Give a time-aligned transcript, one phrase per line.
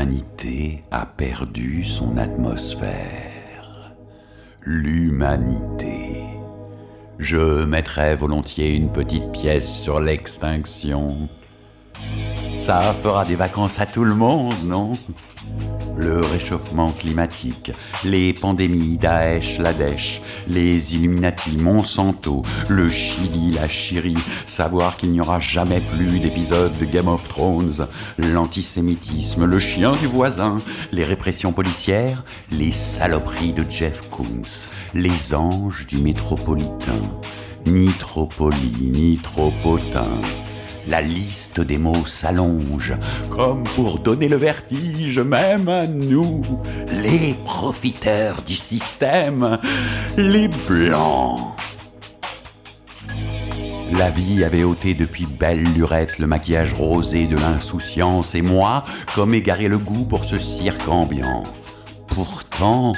[0.00, 3.92] L'humanité a perdu son atmosphère.
[4.62, 6.22] L'humanité.
[7.18, 11.28] Je mettrais volontiers une petite pièce sur l'extinction.
[12.56, 14.96] Ça fera des vacances à tout le monde, non?
[16.00, 17.72] Le réchauffement climatique,
[18.04, 19.72] les pandémies Daesh, la
[20.48, 26.84] les Illuminati, Monsanto, le Chili, la Chiri, savoir qu'il n'y aura jamais plus d'épisodes de
[26.84, 27.86] Game of Thrones,
[28.18, 35.86] l'antisémitisme, le chien du voisin, les répressions policières, les saloperies de Jeff Koons, les anges
[35.86, 37.20] du métropolitain,
[37.66, 38.28] ni trop
[40.90, 42.94] la liste des mots s'allonge,
[43.30, 46.42] comme pour donner le vertige même à nous,
[46.90, 49.58] les profiteurs du système,
[50.16, 51.54] les blancs.
[53.92, 58.82] La vie avait ôté depuis belle lurette le maquillage rosé de l'insouciance et moi,
[59.14, 61.44] comme égaré le goût pour ce cirque ambiant.
[62.10, 62.94] Pourtant,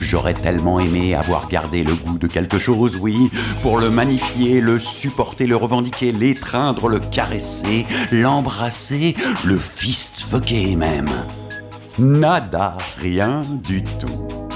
[0.00, 3.30] j'aurais tellement aimé avoir gardé le goût de quelque chose, oui,
[3.62, 11.10] pour le magnifier, le supporter, le revendiquer, l'étreindre, le caresser, l'embrasser, le fistfucker même.
[11.98, 14.48] Nada, rien du tout.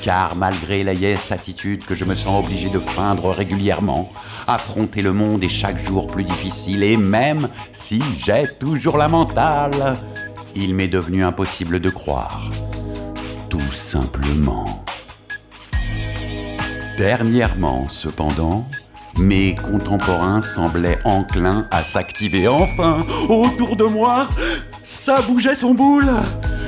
[0.00, 4.08] Car malgré la yes attitude que je me sens obligé de feindre régulièrement,
[4.46, 10.00] affronter le monde est chaque jour plus difficile et même si j'ai toujours la mentale,
[10.54, 12.50] il m'est devenu impossible de croire
[13.50, 14.84] tout simplement.
[16.96, 18.66] Dernièrement, cependant,
[19.16, 24.28] mes contemporains semblaient enclins à s'activer enfin autour de moi.
[24.82, 26.10] Ça bougeait son boule.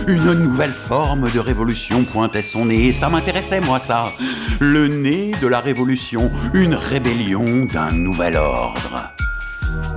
[0.08, 4.12] Une nouvelle forme de révolution pointait son nez, et ça m'intéressait, moi, ça.
[4.58, 9.14] Le nez de la révolution, une rébellion d'un nouvel ordre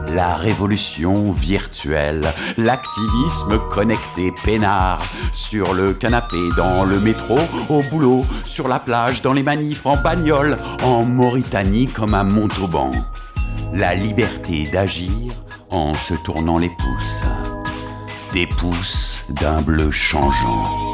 [0.07, 5.01] la révolution virtuelle, l'activisme connecté peinard,
[5.31, 7.37] sur le canapé, dans le métro,
[7.69, 12.91] au boulot, sur la plage, dans les manifs, en bagnole, en Mauritanie comme à Montauban.
[13.73, 15.33] La liberté d'agir
[15.69, 17.23] en se tournant les pouces.
[18.33, 20.84] Des pouces d'un bleu changeant.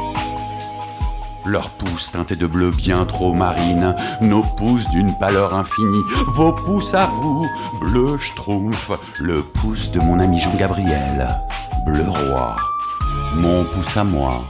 [1.44, 6.94] Leurs pouces teintés de bleu bien trop marine, nos pouces d'une pâleur infinie, vos pouces
[6.94, 7.48] à vous,
[7.80, 11.28] bleu schtroumpf, le pouce de mon ami Jean-Gabriel,
[11.84, 12.56] bleu roi,
[13.34, 14.44] mon pouce à moi,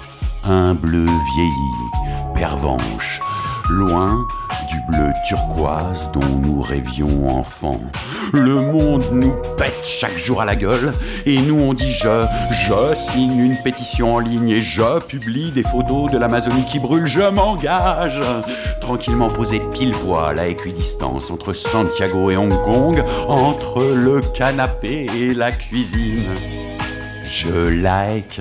[0.45, 3.23] un bleu vieilli, pervenche,
[3.73, 4.27] loin
[4.69, 7.81] du bleu turquoise dont nous rêvions enfants.
[8.33, 10.95] Le monde nous pète chaque jour à la gueule
[11.27, 15.63] et nous on dit je, je signe une pétition en ligne et je publie des
[15.63, 18.21] photos de l'Amazonie qui brûle, je m'engage.
[18.81, 25.35] Tranquillement posé pile poil à équidistance entre Santiago et Hong Kong, entre le canapé et
[25.35, 26.29] la cuisine.
[27.25, 28.41] Je like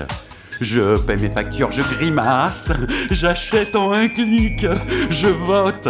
[0.61, 2.71] je paie mes factures, je grimace,
[3.09, 4.65] j'achète en un clic,
[5.09, 5.89] je vote,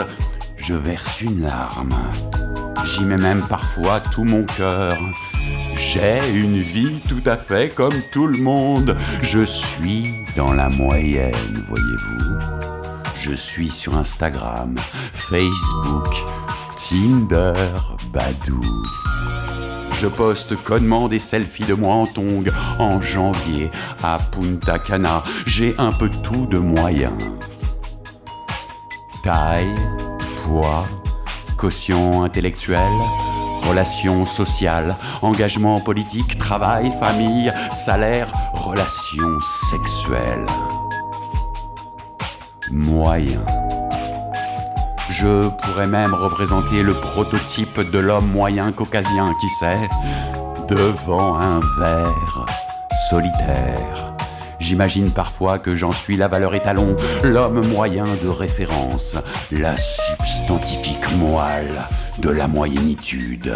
[0.56, 1.96] je verse une larme.
[2.86, 4.98] J'y mets même parfois tout mon cœur.
[5.76, 8.96] J'ai une vie tout à fait comme tout le monde.
[9.22, 12.22] Je suis dans la moyenne, voyez-vous.
[13.16, 16.16] Je suis sur Instagram, Facebook,
[16.76, 17.78] Tinder,
[18.12, 18.64] Badou.
[20.02, 23.70] Je poste connement des selfies de moi en tongue en janvier
[24.02, 25.22] à Punta Cana.
[25.46, 27.16] J'ai un peu tout de moyen.
[29.22, 29.76] Taille,
[30.38, 30.86] poids,
[31.56, 32.82] caution intellectuelle,
[33.68, 40.48] relations sociales, engagement politique, travail, famille, salaire, relations sexuelles.
[42.72, 43.61] Moyen.
[45.12, 49.90] Je pourrais même représenter le prototype de l'homme moyen caucasien, qui sait,
[50.70, 52.46] devant un verre
[53.10, 54.14] solitaire.
[54.60, 59.18] J'imagine parfois que j'en suis la valeur étalon, l'homme moyen de référence,
[59.52, 63.52] la substantifique moelle de la moyennitude.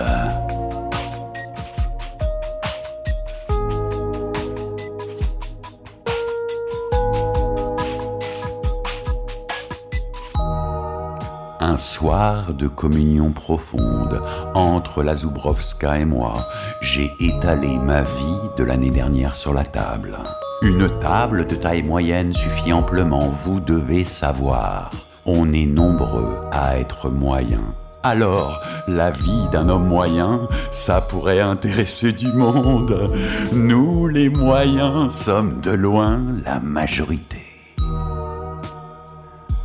[11.75, 14.21] Un soir de communion profonde
[14.53, 16.35] entre la Zubrovska et moi,
[16.79, 20.17] j'ai étalé ma vie de l'année dernière sur la table.
[20.61, 24.89] Une table de taille moyenne suffit amplement, vous devez savoir.
[25.25, 27.73] On est nombreux à être moyens.
[28.03, 33.11] Alors, la vie d'un homme moyen, ça pourrait intéresser du monde.
[33.51, 37.41] Nous, les moyens, sommes de loin la majorité.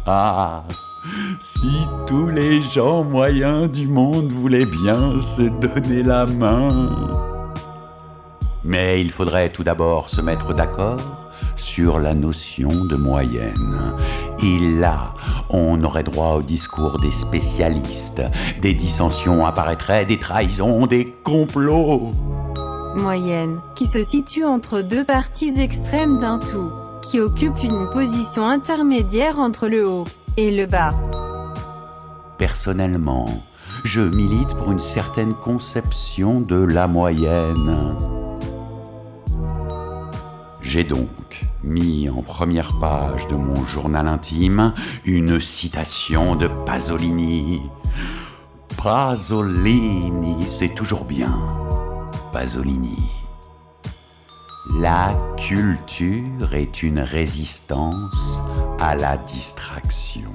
[0.08, 0.64] Ah,
[1.40, 6.90] si tous les gens moyens du monde voulaient bien se donner la main.
[8.62, 11.00] Mais il faudrait tout d'abord se mettre d'accord
[11.56, 13.94] sur la notion de moyenne.
[14.42, 15.14] Et là,
[15.48, 18.22] on aurait droit au discours des spécialistes.
[18.60, 22.12] Des dissensions apparaîtraient, des trahisons, des complots.
[22.96, 26.70] Moyenne, qui se situe entre deux parties extrêmes d'un tout,
[27.00, 30.06] qui occupe une position intermédiaire entre le haut
[30.36, 30.90] et le bas.
[32.40, 33.26] Personnellement,
[33.84, 37.94] je milite pour une certaine conception de la moyenne.
[40.62, 44.72] J'ai donc mis en première page de mon journal intime
[45.04, 47.60] une citation de Pasolini.
[48.82, 51.38] Pasolini, c'est toujours bien.
[52.32, 52.96] Pasolini.
[54.78, 58.40] La culture est une résistance
[58.78, 60.32] à la distraction.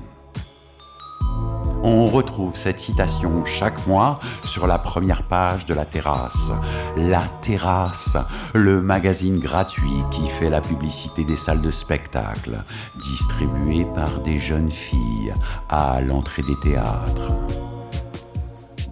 [1.87, 6.51] On retrouve cette citation chaque mois sur la première page de La Terrasse.
[6.97, 8.17] La Terrasse,
[8.55, 12.57] le magazine gratuit qui fait la publicité des salles de spectacle,
[12.99, 15.31] distribué par des jeunes filles
[15.69, 17.33] à l'entrée des théâtres.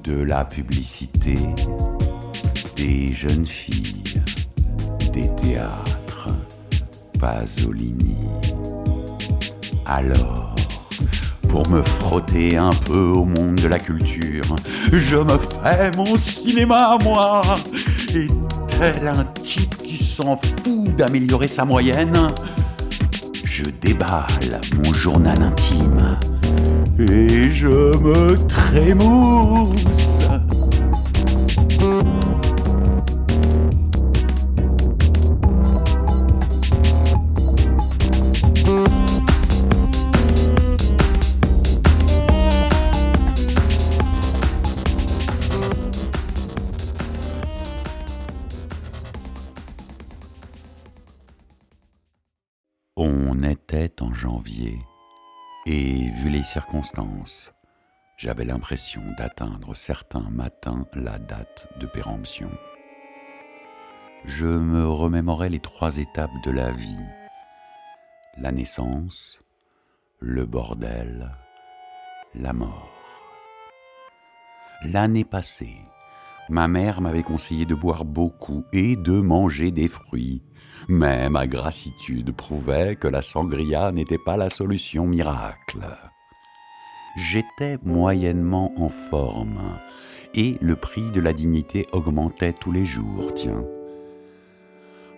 [0.04, 1.40] De la publicité,
[2.76, 4.22] des jeunes filles,
[5.12, 6.30] des théâtres,
[7.20, 8.30] Pasolini.
[9.88, 10.53] Alors,
[11.54, 14.56] pour me frotter un peu au monde de la culture.
[14.92, 17.44] Je me fais mon cinéma moi.
[18.16, 18.28] Et
[18.66, 22.18] tel un type qui s'en fout d'améliorer sa moyenne,
[23.44, 26.18] je déballe mon journal intime
[26.98, 30.22] et je me trémousse.
[58.18, 62.52] J'avais l'impression d'atteindre certains matins la date de péremption.
[64.26, 67.06] Je me remémorais les trois étapes de la vie.
[68.38, 69.40] La naissance,
[70.20, 71.32] le bordel,
[72.36, 72.90] la mort.
[74.84, 75.78] L'année passée,
[76.50, 80.44] ma mère m'avait conseillé de boire beaucoup et de manger des fruits
[80.88, 85.86] mais ma gratitude prouvait que la sangria n'était pas la solution miracle.
[87.16, 89.80] J'étais moyennement en forme,
[90.34, 93.64] et le prix de la dignité augmentait tous les jours, tiens.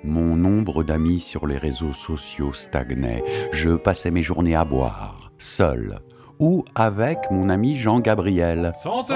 [0.04, 6.00] Mon nombre d'amis sur les réseaux sociaux stagnait, je passais mes journées à boire, seul,
[6.38, 8.74] ou avec mon ami Jean-Gabriel.
[8.84, 9.14] Santé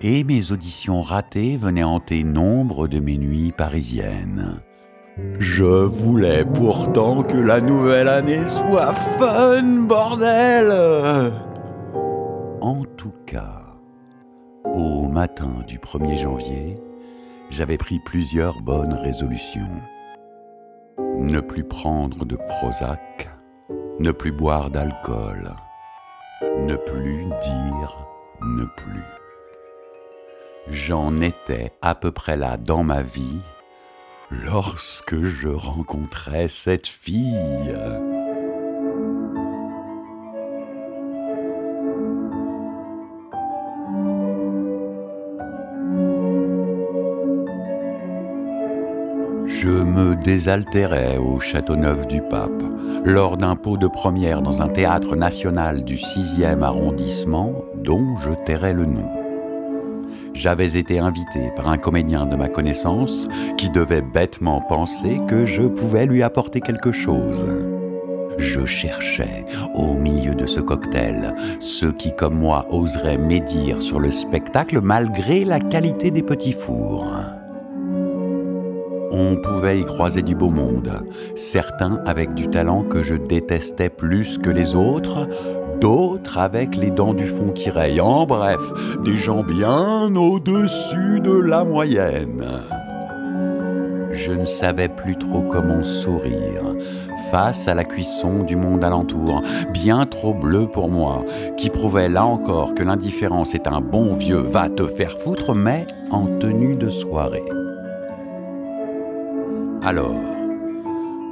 [0.00, 4.62] Et mes auditions ratées venaient hanter nombre de mes nuits parisiennes.
[5.38, 10.72] Je voulais pourtant que la nouvelle année soit fun, bordel
[12.60, 13.76] En tout cas,
[14.74, 16.78] au matin du 1er janvier,
[17.50, 19.68] j'avais pris plusieurs bonnes résolutions.
[21.18, 23.28] Ne plus prendre de Prozac,
[24.00, 25.50] ne plus boire d'alcool,
[26.66, 27.98] ne plus dire
[28.40, 29.04] ne plus.
[30.68, 33.38] J'en étais à peu près là dans ma vie
[34.44, 37.76] lorsque je rencontrais cette fille.
[49.46, 52.50] Je me désaltérais au Châteauneuf du Pape
[53.04, 58.74] lors d'un pot de première dans un théâtre national du 6e arrondissement dont je tairais
[58.74, 59.21] le nom
[60.34, 65.62] j'avais été invité par un comédien de ma connaissance qui devait bêtement penser que je
[65.62, 67.46] pouvais lui apporter quelque chose.
[68.38, 74.10] Je cherchais, au milieu de ce cocktail, ceux qui, comme moi, oseraient médire sur le
[74.10, 77.06] spectacle malgré la qualité des petits fours.
[79.14, 81.04] On pouvait y croiser du beau monde,
[81.36, 85.28] certains avec du talent que je détestais plus que les autres,
[85.82, 88.00] d'autres avec les dents du fond qui rayent.
[88.00, 88.60] En bref,
[89.02, 92.46] des gens bien au-dessus de la moyenne.
[94.12, 96.76] Je ne savais plus trop comment sourire
[97.32, 101.24] face à la cuisson du monde alentour, bien trop bleu pour moi,
[101.56, 105.86] qui prouvait là encore que l'indifférence est un bon vieux va te faire foutre, mais
[106.10, 107.42] en tenue de soirée.
[109.82, 110.14] Alors,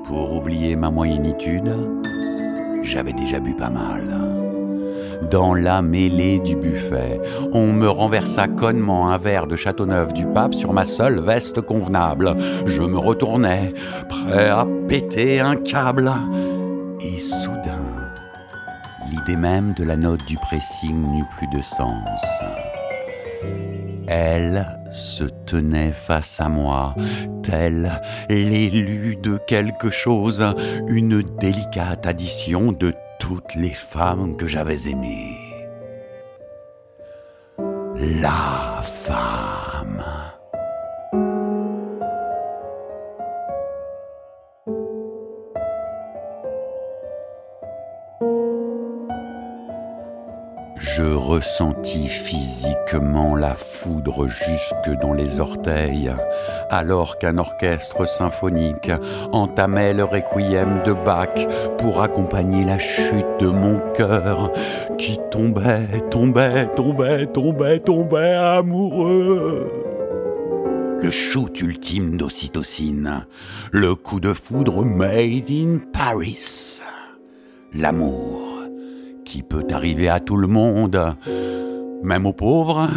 [0.04, 1.72] pour oublier ma moyennitude,
[2.82, 4.39] j'avais déjà bu pas mal
[5.30, 7.20] dans la mêlée du buffet.
[7.52, 12.34] On me renversa connement un verre de Châteauneuf du Pape sur ma seule veste convenable.
[12.66, 13.72] Je me retournais,
[14.08, 16.10] prêt à péter un câble.
[17.00, 17.86] Et soudain,
[19.10, 22.20] l'idée même de la note du pressing n'eut plus de sens.
[24.12, 26.96] Elle se tenait face à moi,
[27.44, 27.92] telle
[28.28, 30.44] l'élu de quelque chose,
[30.88, 35.38] une délicate addition de toutes les femmes que j'avais aimées.
[38.22, 40.02] La femme.
[50.80, 56.10] Je ressentis physiquement la foudre jusque dans les orteils,
[56.70, 58.90] alors qu'un orchestre symphonique
[59.30, 61.46] entamait le requiem de Bach
[61.76, 64.50] pour accompagner la chute de mon cœur
[64.96, 69.68] qui tombait, tombait, tombait, tombait, tombait amoureux.
[71.02, 73.26] Le shoot ultime d'ocytocine,
[73.70, 76.80] le coup de foudre made in Paris,
[77.74, 78.49] l'amour
[79.30, 81.14] qui peut arriver à tout le monde,
[82.02, 82.88] même aux pauvres,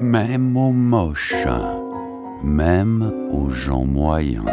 [0.00, 1.34] même aux moches,
[2.42, 4.46] même aux gens moyens.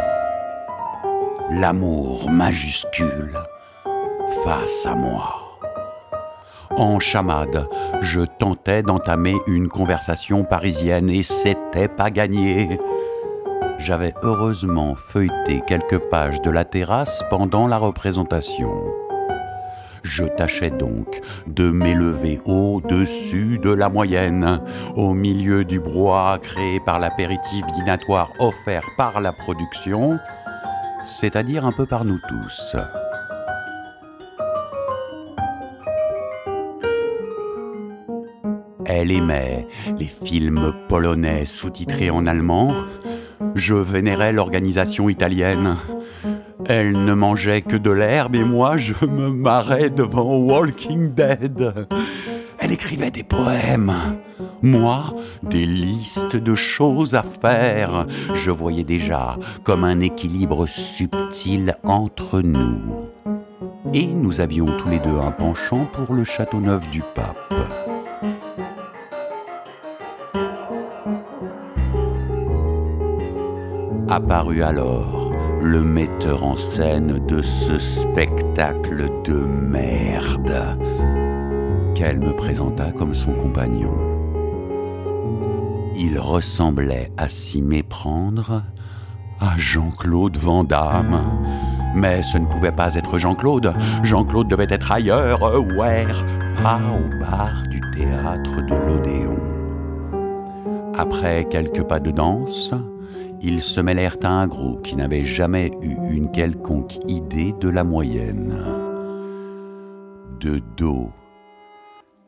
[1.50, 3.32] L'amour majuscule
[4.44, 5.58] face à moi.
[6.76, 7.68] En chamade,
[8.02, 12.78] je tentais d'entamer une conversation parisienne et c'était pas gagné.
[13.78, 18.68] J'avais heureusement feuilleté quelques pages de la terrasse pendant la représentation.
[20.04, 24.60] Je tâchais donc de m'élever au-dessus de la moyenne,
[24.96, 30.18] au milieu du brouhaha créé par l'apéritif dînatoire offert par la production,
[31.02, 32.76] c'est-à-dire un peu par nous tous.
[38.84, 39.66] Elle aimait
[39.98, 42.74] les films polonais sous-titrés en allemand.
[43.54, 45.76] Je vénérais l'organisation italienne.
[46.66, 51.88] Elle ne mangeait que de l'herbe et moi je me marrais devant Walking Dead.
[52.58, 53.92] Elle écrivait des poèmes.
[54.62, 55.04] Moi,
[55.42, 58.06] des listes de choses à faire.
[58.32, 63.10] Je voyais déjà comme un équilibre subtil entre nous.
[63.92, 67.54] Et nous avions tous les deux un penchant pour le château neuf du pape.
[74.08, 75.23] Apparut alors
[75.64, 80.78] le metteur en scène de ce spectacle de merde
[81.94, 83.94] qu'elle me présenta comme son compagnon.
[85.96, 88.62] Il ressemblait à s'y méprendre
[89.40, 91.22] à Jean-Claude Van Damme.
[91.94, 93.72] Mais ce ne pouvait pas être Jean-Claude.
[94.02, 95.40] Jean-Claude devait être ailleurs,
[95.78, 96.06] ouais,
[96.62, 99.53] pas au bar du théâtre de l'Odéon.
[100.96, 102.72] Après quelques pas de danse,
[103.42, 107.82] ils se mêlèrent à un groupe qui n'avait jamais eu une quelconque idée de la
[107.82, 108.54] moyenne.
[110.40, 111.10] De dos,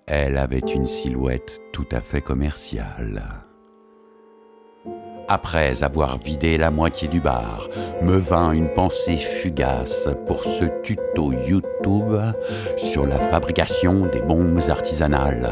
[0.07, 3.23] elle avait une silhouette tout à fait commerciale.
[5.29, 7.69] Après avoir vidé la moitié du bar,
[8.03, 12.15] me vint une pensée fugace pour ce tuto YouTube
[12.77, 15.51] sur la fabrication des bombes artisanales.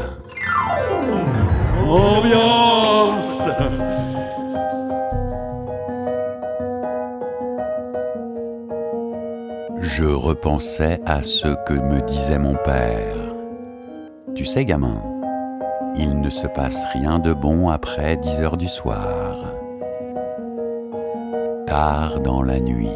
[9.81, 13.33] Je repensais à ce que me disait mon père.
[14.35, 15.01] Tu sais, gamin,
[15.95, 19.37] il ne se passe rien de bon après 10 heures du soir.
[21.65, 22.89] Tard dans la nuit,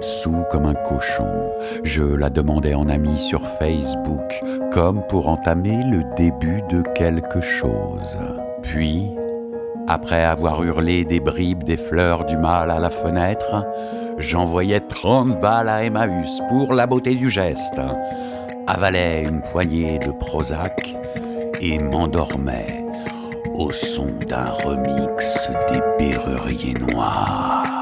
[0.00, 1.52] sous comme un cochon,
[1.84, 4.42] je la demandais en ami sur Facebook,
[4.72, 8.18] comme pour entamer le début de quelque chose.
[8.62, 9.14] Puis,
[9.88, 13.66] après avoir hurlé des bribes des fleurs du mal à la fenêtre,
[14.18, 17.80] j'envoyais 30 balles à Emmaüs pour la beauté du geste,
[18.66, 20.94] avalais une poignée de Prozac
[21.60, 22.84] et m'endormais
[23.54, 27.81] au son d'un remix des Berruriers Noirs.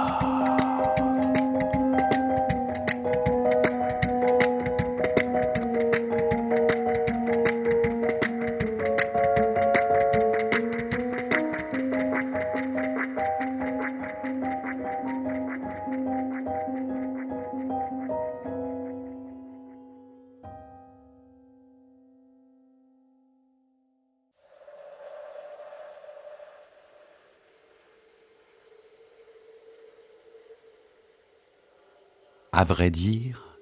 [32.60, 33.56] À vrai dire,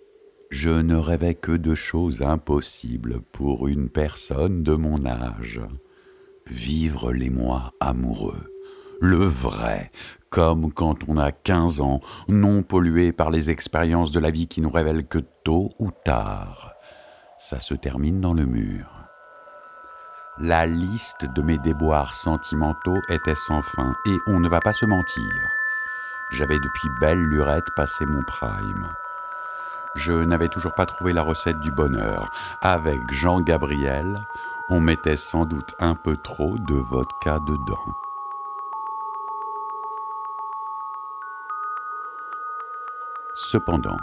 [0.51, 5.61] Je ne rêvais que de choses impossibles pour une personne de mon âge.
[6.49, 8.53] Vivre les mois amoureux,
[9.01, 9.93] le vrai,
[10.31, 14.61] comme quand on a 15 ans, non pollué par les expériences de la vie qui
[14.61, 16.73] nous révèlent que tôt ou tard,
[17.39, 18.91] ça se termine dans le mur.
[20.41, 24.87] La liste de mes déboires sentimentaux était sans fin, et on ne va pas se
[24.87, 25.58] mentir.
[26.31, 28.89] J'avais depuis belle lurette passé mon prime.
[29.95, 32.31] Je n'avais toujours pas trouvé la recette du bonheur.
[32.61, 34.27] Avec Jean Gabriel,
[34.69, 37.95] on mettait sans doute un peu trop de vodka dedans.
[43.35, 43.97] Cependant,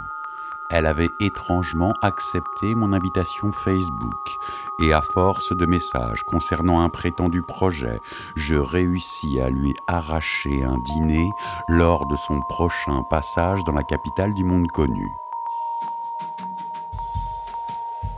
[0.70, 4.38] elle avait étrangement accepté mon invitation Facebook,
[4.80, 8.00] et à force de messages concernant un prétendu projet,
[8.34, 11.30] je réussis à lui arracher un dîner
[11.68, 15.08] lors de son prochain passage dans la capitale du monde connu.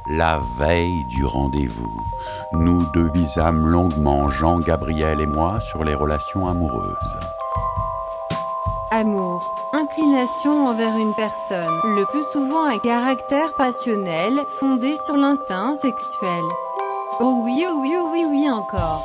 [0.06, 2.02] La veille du rendez-vous,
[2.54, 7.18] nous devisâmes longuement Jean-Gabriel et moi sur les relations amoureuses.
[8.90, 9.57] Amour.
[10.46, 16.42] Envers une personne, le plus souvent un caractère passionnel, fondé sur l'instinct sexuel.
[17.20, 19.04] Oh oui, oh oui, oh oui, oui encore.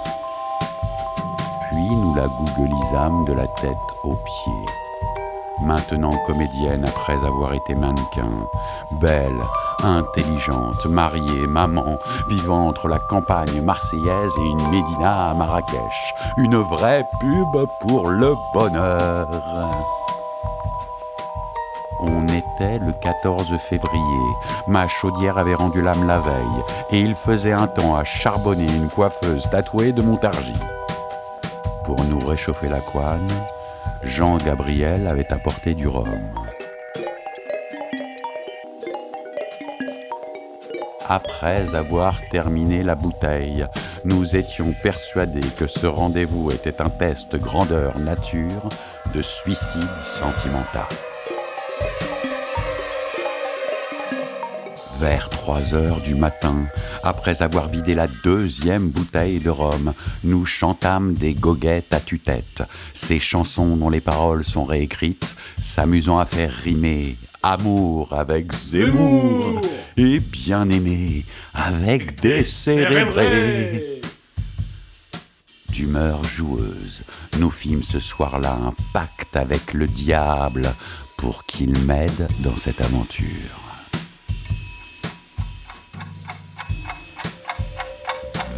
[1.69, 4.65] Puis nous la googlisâmes de la tête aux pieds.
[5.61, 8.47] Maintenant comédienne après avoir été mannequin,
[8.99, 9.41] belle,
[9.83, 16.13] intelligente, mariée, maman, vivant entre la campagne marseillaise et une médina à Marrakech.
[16.37, 19.27] Une vraie pub pour le bonheur.
[22.05, 24.23] On était le 14 février.
[24.67, 28.89] Ma chaudière avait rendu l'âme la veille, et il faisait un temps à charbonner une
[28.89, 30.59] coiffeuse tatouée de Montargis.
[31.85, 33.31] Pour nous réchauffer la couenne,
[34.03, 36.19] Jean Gabriel avait apporté du rhum.
[41.07, 43.65] Après avoir terminé la bouteille,
[44.03, 48.69] nous étions persuadés que ce rendez-vous était un test grandeur nature
[49.13, 50.87] de suicide sentimental.
[54.99, 56.65] Vers 3 heures du matin,
[57.03, 59.93] après avoir vidé la deuxième bouteille de rhum,
[60.23, 66.25] nous chantâmes des goguettes à tue-tête, ces chansons dont les paroles sont réécrites, s'amusant à
[66.25, 69.59] faire rimer amour avec Zemmour
[69.97, 74.01] et bien-aimé avec décérébré.
[75.69, 77.03] D'humeur joueuse,
[77.39, 80.73] nous fîmes ce soir-là un pacte avec le diable
[81.23, 83.57] pour qu'il m'aide dans cette aventure.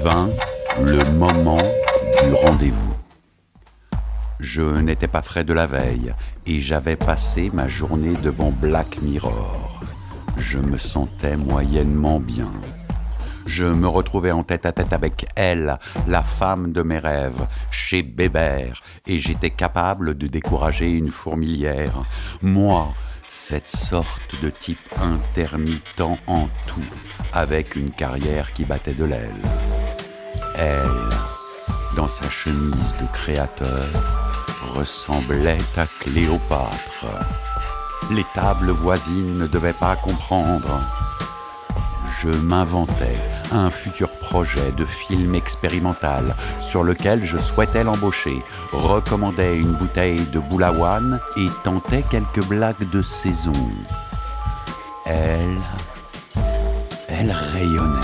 [0.01, 0.32] Vint
[0.82, 1.62] le moment
[2.23, 2.93] du rendez-vous.
[4.39, 6.15] Je n'étais pas frais de la veille
[6.47, 9.82] et j'avais passé ma journée devant Black Mirror.
[10.38, 12.51] Je me sentais moyennement bien.
[13.45, 15.77] Je me retrouvais en tête à tête avec elle,
[16.08, 22.01] la femme de mes rêves, chez Bébert, et j'étais capable de décourager une fourmilière.
[22.41, 22.91] Moi,
[23.27, 26.81] cette sorte de type intermittent en tout,
[27.34, 29.41] avec une carrière qui battait de l'aile.
[30.58, 33.88] Elle, dans sa chemise de créateur,
[34.73, 37.08] ressemblait à Cléopâtre.
[38.12, 40.81] Les tables voisines ne devaient pas comprendre.
[42.21, 43.19] Je m'inventais
[43.51, 50.39] un futur projet de film expérimental sur lequel je souhaitais l'embaucher, recommandais une bouteille de
[50.39, 53.53] boulawan et tentais quelques blagues de saison.
[55.05, 55.58] Elle,
[57.08, 58.01] elle rayonnait.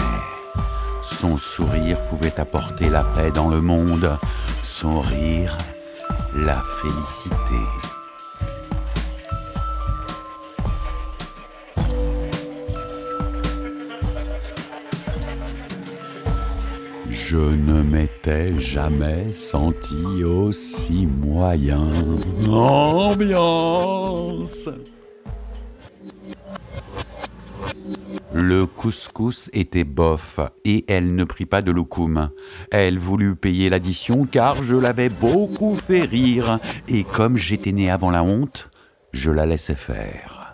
[1.02, 4.18] Son sourire pouvait apporter la paix dans le monde.
[4.62, 5.58] Son rire,
[6.36, 7.91] la félicité.
[17.32, 21.88] Je ne m'étais jamais senti aussi moyen.
[22.50, 23.48] Ambiance
[28.34, 32.32] Le couscous était bof et elle ne prit pas de loukoum.
[32.70, 38.12] Elle voulut payer l'addition car je l'avais beaucoup fait rire et comme j'étais né avant
[38.12, 38.70] la honte,
[39.14, 40.54] je la laissais faire.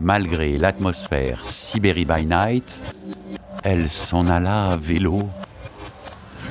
[0.00, 2.82] Malgré l'atmosphère Sibérie by Night,
[3.62, 5.30] elle s'en alla à vélo.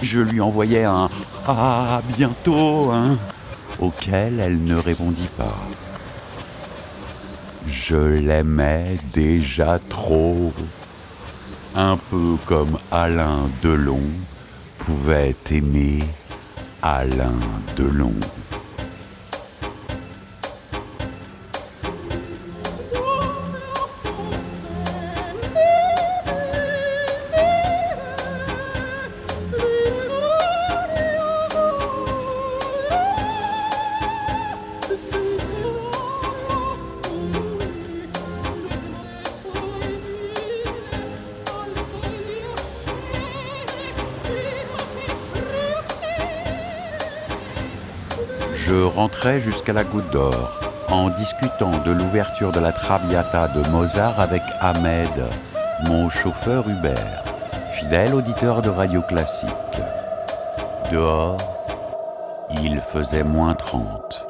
[0.02, 1.10] Je lui envoyais un
[1.48, 3.18] Ah, bientôt, hein,
[3.80, 5.56] auquel elle ne répondit pas.
[7.68, 10.54] Je l'aimais déjà trop.
[11.76, 14.02] Un peu comme Alain Delon
[14.80, 16.00] pouvait aimer
[16.82, 17.40] Alain
[17.76, 18.14] Delon.
[49.60, 55.12] Jusqu'à la goutte d'or en discutant de l'ouverture de la Traviata de Mozart avec Ahmed,
[55.86, 56.96] mon chauffeur Uber,
[57.74, 59.50] fidèle auditeur de radio classique.
[60.94, 61.42] Dehors,
[62.64, 64.28] il faisait moins 30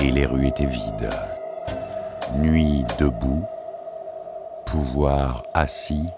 [0.00, 1.10] et les rues étaient vides.
[2.38, 3.44] Nuit debout,
[4.66, 6.08] pouvoir assis,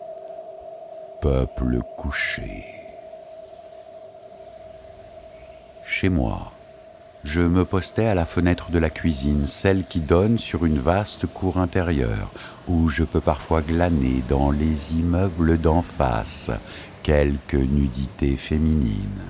[1.20, 2.64] peuple couché.
[5.84, 6.53] Chez moi,
[7.24, 11.26] je me postais à la fenêtre de la cuisine, celle qui donne sur une vaste
[11.26, 12.30] cour intérieure,
[12.68, 16.50] où je peux parfois glaner dans les immeubles d'en face
[17.02, 19.22] quelques nudités féminines.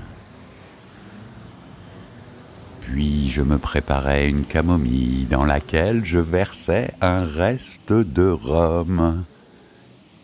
[2.81, 9.25] Puis je me préparais une camomille dans laquelle je versais un reste de rhum.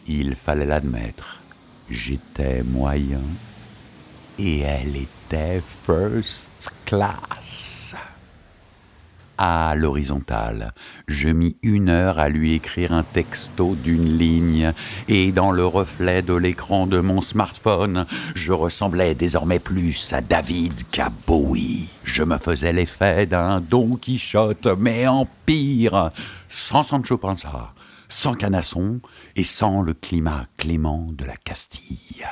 [0.06, 1.40] Il fallait l'admettre,
[1.88, 3.22] j'étais moyen
[4.38, 7.94] et elle était first class.
[9.42, 10.74] À l'horizontale,
[11.08, 14.74] je mis une heure à lui écrire un texto d'une ligne,
[15.08, 20.82] et dans le reflet de l'écran de mon smartphone, je ressemblais désormais plus à David
[20.90, 21.88] qu'à Bowie.
[22.04, 26.10] Je me faisais l'effet d'un Don Quichotte, mais en pire,
[26.50, 27.72] sans Sancho Panza,
[28.10, 29.00] sans Canasson
[29.36, 32.26] et sans le climat clément de la Castille.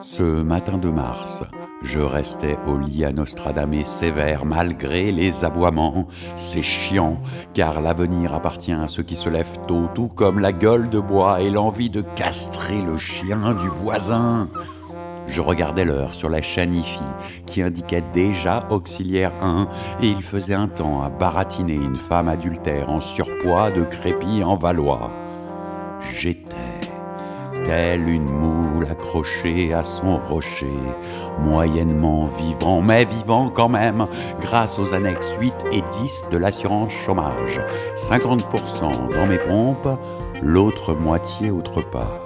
[0.00, 1.42] Ce matin de mars,
[1.84, 6.08] je restais au lit à Nostradamé sévère malgré les aboiements.
[6.34, 7.20] C'est chiant,
[7.52, 11.40] car l'avenir appartient à ceux qui se lèvent tôt, tout comme la gueule de bois
[11.42, 14.48] et l'envie de castrer le chien du voisin.
[15.26, 16.82] Je regardais l'heure sur la chaîne
[17.46, 19.68] qui indiquait déjà auxiliaire 1
[20.02, 24.56] et il faisait un temps à baratiner une femme adultère en surpoids de crépi en
[24.56, 25.10] Valois.
[26.18, 26.56] J'étais
[27.64, 30.78] telle une moule accrochée à son rocher,
[31.40, 34.06] moyennement vivant, mais vivant quand même,
[34.40, 37.60] grâce aux annexes 8 et 10 de l'assurance chômage.
[37.96, 39.98] 50% dans mes pompes,
[40.42, 42.23] l'autre moitié autre part.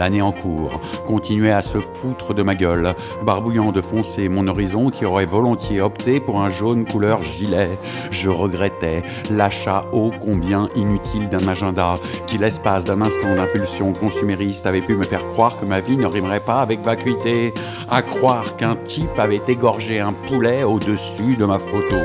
[0.00, 4.88] L'année en cours continuait à se foutre de ma gueule, barbouillant de foncer mon horizon
[4.88, 7.68] qui aurait volontiers opté pour un jaune couleur gilet.
[8.10, 14.80] Je regrettais l'achat ô combien inutile d'un agenda qui, l'espace d'un instant d'impulsion consumériste, avait
[14.80, 17.52] pu me faire croire que ma vie ne rimerait pas avec vacuité,
[17.90, 21.98] à croire qu'un type avait égorgé un poulet au-dessus de ma photo.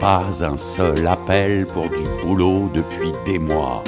[0.00, 3.82] Pas un seul appel pour du boulot depuis des mois.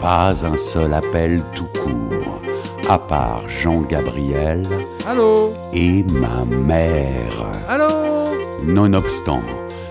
[0.00, 2.11] Pas un seul appel tout court
[2.92, 4.64] à part Jean-Gabriel
[5.72, 7.46] et ma mère.
[8.66, 9.42] Nonobstant,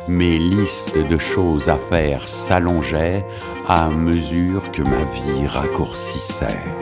[0.07, 3.25] mes listes de choses à faire s'allongeaient
[3.67, 6.80] à mesure que ma vie raccourcissait.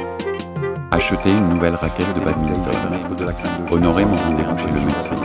[0.91, 2.73] Acheter une nouvelle raquette de badminton,
[3.71, 5.15] honorer mon rendez-vous chez le médecin,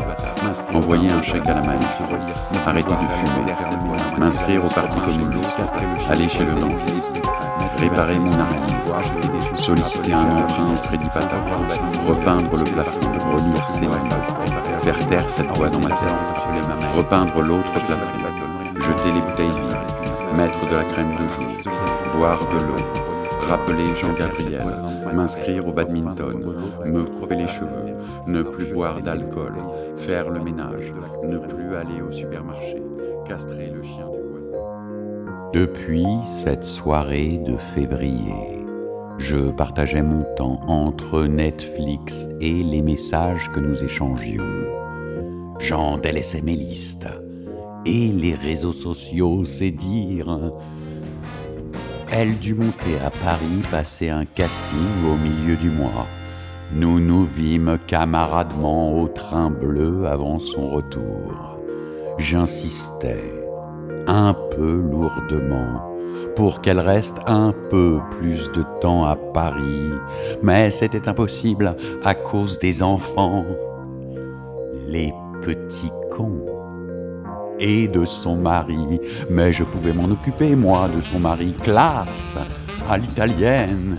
[0.74, 1.88] envoyer un chèque à la manif,
[2.66, 5.61] arrêter de fumer, m'inscrire au parti communiste,
[6.11, 7.12] aller chez le dentiste,
[7.79, 11.09] réparer mon argument, solliciter un emprunt au crédit
[12.07, 13.00] repeindre le plafond,
[13.33, 15.94] relire ses lignes, faire taire cette voix dans ma
[16.94, 18.18] repeindre l'autre plafond,
[18.77, 21.72] jeter les bouteilles vides, mettre de la crème de jour,
[22.16, 23.13] boire de l'eau,
[23.48, 24.64] rappeler Jean-Gabriel,
[25.14, 29.54] m'inscrire au badminton, me couper les cheveux, ne plus boire d'alcool,
[29.96, 32.83] faire le ménage, ne plus aller au supermarché,
[33.28, 34.59] castrer le chien du voisin.
[35.52, 38.64] Depuis cette soirée de février,
[39.18, 44.42] je partageais mon temps entre Netflix et les messages que nous échangions.
[45.61, 47.07] J'en délaissais mes listes.
[47.87, 50.50] Et les réseaux sociaux, c'est dire.
[52.16, 56.07] Elle dut monter à Paris passer un casting au milieu du mois.
[56.72, 61.59] Nous nous vîmes camaradement au train bleu avant son retour.
[62.18, 63.33] J'insistais,
[64.07, 65.92] un peu lourdement,
[66.37, 69.90] pour qu'elle reste un peu plus de temps à Paris,
[70.40, 71.74] mais c'était impossible
[72.05, 73.44] à cause des enfants.
[74.87, 76.54] Les petits cons
[77.59, 82.37] et de son mari, mais je pouvais m'en occuper, moi, de son mari, classe,
[82.88, 83.97] à l'italienne,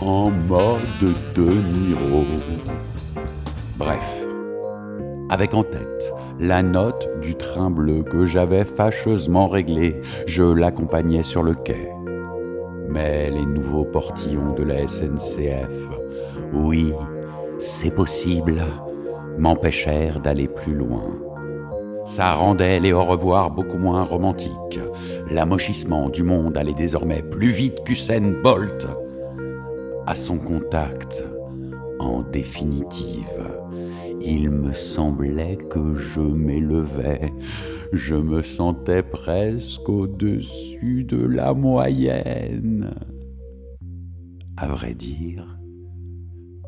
[0.00, 0.80] en mode
[1.34, 2.24] De Niro.
[3.76, 4.26] Bref,
[5.30, 11.42] avec en tête la note du train bleu que j'avais fâcheusement réglé, je l'accompagnais sur
[11.42, 11.88] le quai.
[12.88, 15.90] Mais les nouveaux portillons de la SNCF,
[16.52, 16.92] oui,
[17.58, 18.62] c'est possible,
[19.38, 21.31] m'empêchèrent d'aller plus loin.
[22.04, 24.80] Ça rendait les au revoir beaucoup moins romantiques.
[25.30, 28.88] L'amochissement du monde allait désormais plus vite qu'Usain Bolt.
[30.06, 31.24] À son contact,
[32.00, 33.46] en définitive,
[34.20, 37.32] il me semblait que je m'élevais,
[37.92, 42.94] je me sentais presque au-dessus de la moyenne.
[44.56, 45.56] À vrai dire,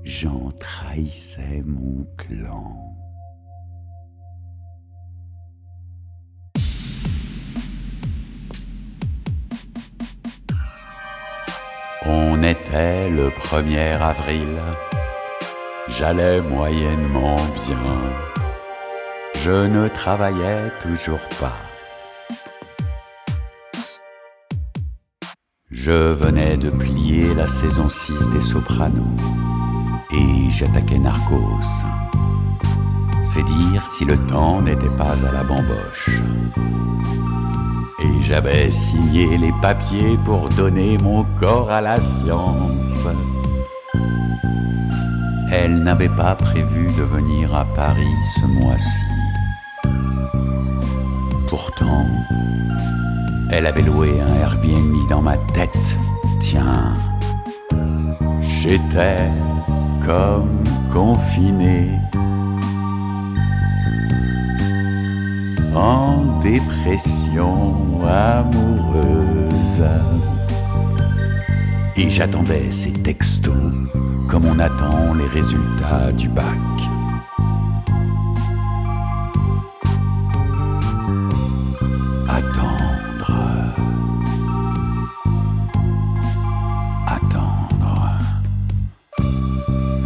[0.04, 2.83] j'en trahissais mon clan.
[12.06, 14.48] On était le 1er avril,
[15.88, 17.36] j'allais moyennement
[17.66, 17.94] bien,
[19.42, 21.56] je ne travaillais toujours pas.
[25.70, 29.04] Je venais de plier la saison 6 des Sopranos
[30.12, 31.84] et j'attaquais Narcos.
[33.22, 36.20] C'est dire si le temps n'était pas à la bamboche.
[38.26, 43.06] J'avais signé les papiers pour donner mon corps à la science.
[45.52, 49.04] Elle n'avait pas prévu de venir à Paris ce mois-ci.
[51.48, 52.06] Pourtant,
[53.50, 55.98] elle avait loué un Airbnb dans ma tête.
[56.40, 56.94] Tiens,
[58.40, 59.28] j'étais
[60.02, 61.90] comme confiné
[65.74, 69.84] en dépression amoureuse.
[71.96, 73.54] Et j'attendais ces textos
[74.28, 76.44] comme on attend les résultats du bac.
[82.28, 83.36] Attendre.
[87.06, 88.18] Attendre.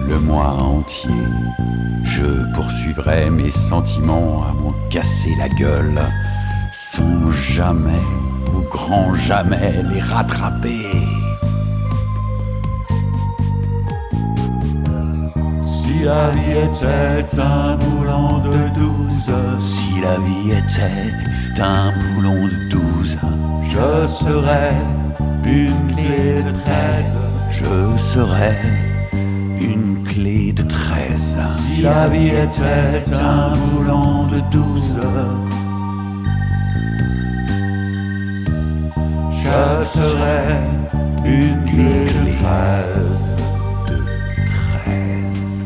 [0.08, 1.10] Le mois entier,
[2.04, 6.00] je poursuivrai mes sentiments à m'en casser la gueule,
[6.98, 8.06] sans jamais,
[8.56, 10.86] au grand jamais, les rattraper.
[15.62, 22.58] Si la vie était un boulon de douze, si la vie était un boulon de
[22.74, 23.16] douze,
[23.72, 24.76] je serais
[25.44, 28.58] une clé de treize, je serais
[29.60, 31.38] une clé de treize.
[31.58, 34.98] Si la vie était un boulon de douze,
[39.48, 40.60] je serais
[41.24, 43.36] une clé de treize.
[43.88, 43.96] De
[44.46, 45.64] treize.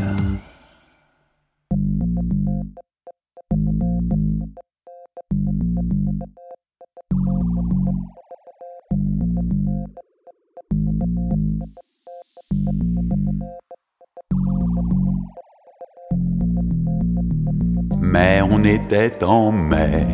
[18.01, 20.07] Mais on était en mai,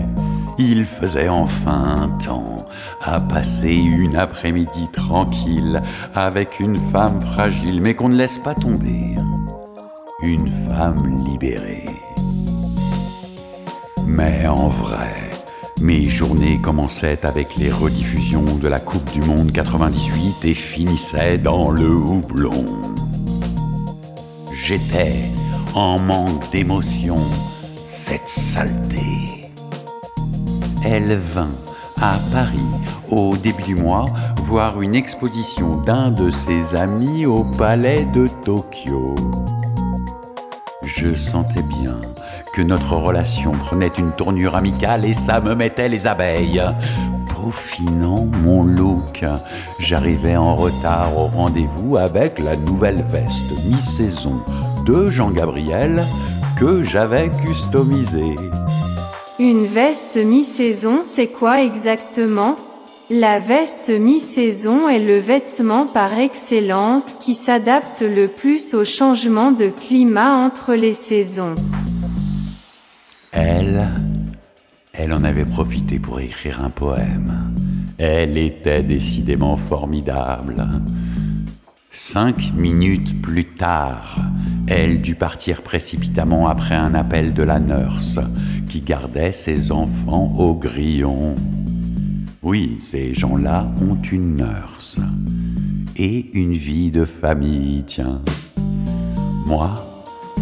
[0.58, 2.64] il faisait enfin temps
[3.00, 5.80] à passer une après-midi tranquille
[6.14, 9.16] avec une femme fragile mais qu'on ne laisse pas tomber,
[10.22, 11.88] une femme libérée.
[14.06, 15.14] Mais en vrai,
[15.80, 21.70] mes journées commençaient avec les rediffusions de la Coupe du Monde 98 et finissaient dans
[21.70, 22.64] le houblon.
[24.52, 25.30] J'étais
[25.74, 27.20] en manque d'émotion,
[27.84, 29.37] cette saleté.
[30.84, 31.50] Elle vint
[32.00, 32.58] à Paris
[33.10, 34.06] au début du mois
[34.42, 39.16] voir une exposition d'un de ses amis au palais de Tokyo.
[40.84, 41.96] Je sentais bien
[42.54, 46.62] que notre relation prenait une tournure amicale et ça me mettait les abeilles.
[47.28, 49.24] Peaufinant mon look,
[49.78, 54.40] j'arrivais en retard au rendez-vous avec la nouvelle veste mi-saison
[54.86, 56.04] de Jean-Gabriel
[56.56, 58.36] que j'avais customisée.
[59.40, 62.56] Une veste mi-saison, c'est quoi exactement?
[63.08, 69.68] La veste mi-saison est le vêtement par excellence qui s'adapte le plus au changement de
[69.68, 71.54] climat entre les saisons.
[73.30, 73.86] Elle,
[74.92, 77.52] elle en avait profité pour écrire un poème.
[77.96, 80.66] Elle était décidément formidable.
[81.90, 84.20] Cinq minutes plus tard,
[84.66, 88.20] elle dut partir précipitamment après un appel de la nurse
[88.68, 91.34] qui gardait ses enfants au grillon.
[92.42, 95.00] Oui, ces gens-là ont une nurse
[95.96, 98.20] et une vie de famille, tiens.
[99.46, 99.74] Moi,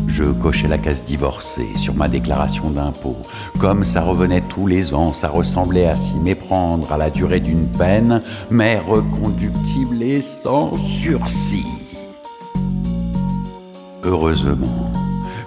[0.07, 3.17] Je cochais la case divorcée sur ma déclaration d'impôt.
[3.59, 7.67] Comme ça revenait tous les ans, ça ressemblait à s'y méprendre à la durée d'une
[7.67, 12.07] peine, mais reconductible et sans sursis.
[14.05, 14.93] Heureusement,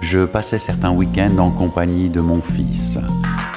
[0.00, 2.98] je passais certains week-ends en compagnie de mon fils.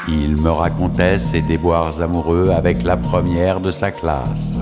[0.07, 4.59] Il me racontait ses déboires amoureux avec la première de sa classe.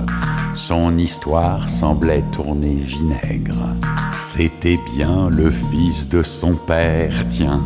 [0.53, 3.75] Son histoire semblait tourner vinaigre.
[4.13, 7.61] C'était bien le fils de son père, tiens.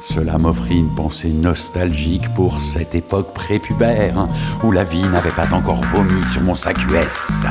[0.00, 4.26] Cela m'offrit une pensée nostalgique pour cette époque prépubère
[4.64, 7.44] où la vie n'avait pas encore vomi sur mon sac US.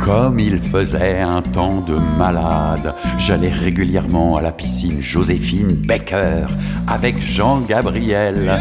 [0.00, 6.46] Comme il faisait un temps de malade, j'allais régulièrement à la piscine Joséphine Baker
[6.88, 8.60] avec Jean-Gabriel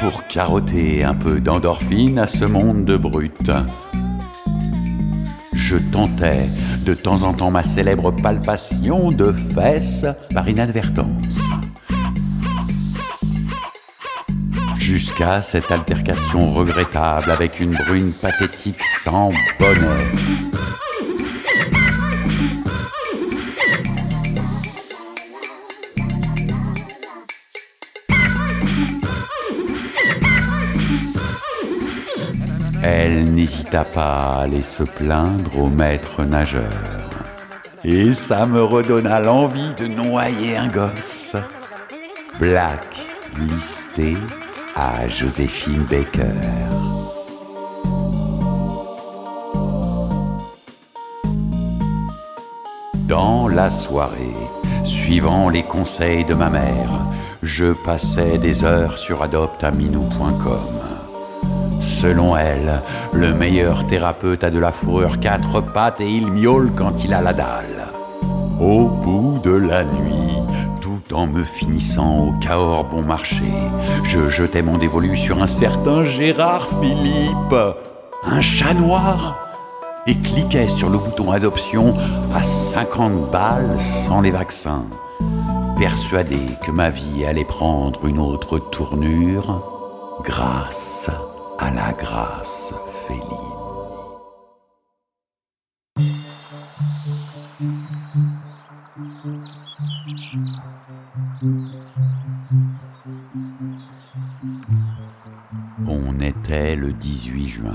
[0.00, 3.52] pour carotter un peu d'endorphine à ce monde de brutes.
[5.70, 6.48] Je tentais
[6.84, 10.04] de temps en temps ma célèbre palpation de fesses
[10.34, 11.38] par inadvertance.
[14.74, 19.30] Jusqu'à cette altercation regrettable avec une brune pathétique sans
[19.60, 20.06] bonheur.
[32.92, 36.64] Elle n'hésita pas à aller se plaindre au maître nageur.
[37.84, 41.36] Et ça me redonna l'envie de noyer un gosse.
[42.40, 42.84] Black
[43.38, 44.16] listé
[44.74, 46.34] à Joséphine Baker.
[53.06, 54.36] Dans la soirée,
[54.82, 56.90] suivant les conseils de ma mère,
[57.44, 60.99] je passais des heures sur adoptaminou.com.
[61.80, 62.82] Selon elle,
[63.14, 67.22] le meilleur thérapeute a de la fourrure quatre pattes et il miaule quand il a
[67.22, 67.88] la dalle.
[68.60, 70.36] Au bout de la nuit,
[70.82, 73.50] tout en me finissant au Cahors bon marché,
[74.04, 77.56] je jetais mon dévolu sur un certain Gérard Philippe,
[78.24, 79.38] un chat noir,
[80.06, 81.94] et cliquais sur le bouton adoption
[82.34, 84.84] à 50 balles sans les vaccins,
[85.78, 91.10] persuadé que ma vie allait prendre une autre tournure grâce
[91.60, 92.74] à la grâce
[93.06, 93.26] féline.
[105.86, 107.70] On était le 18 juin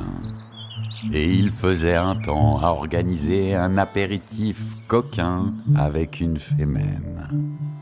[1.12, 7.75] et il faisait un temps à organiser un apéritif coquin avec une fémène.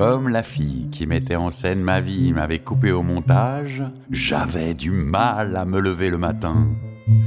[0.00, 4.90] Comme la fille qui mettait en scène ma vie m'avait coupé au montage, j'avais du
[4.90, 6.68] mal à me lever le matin.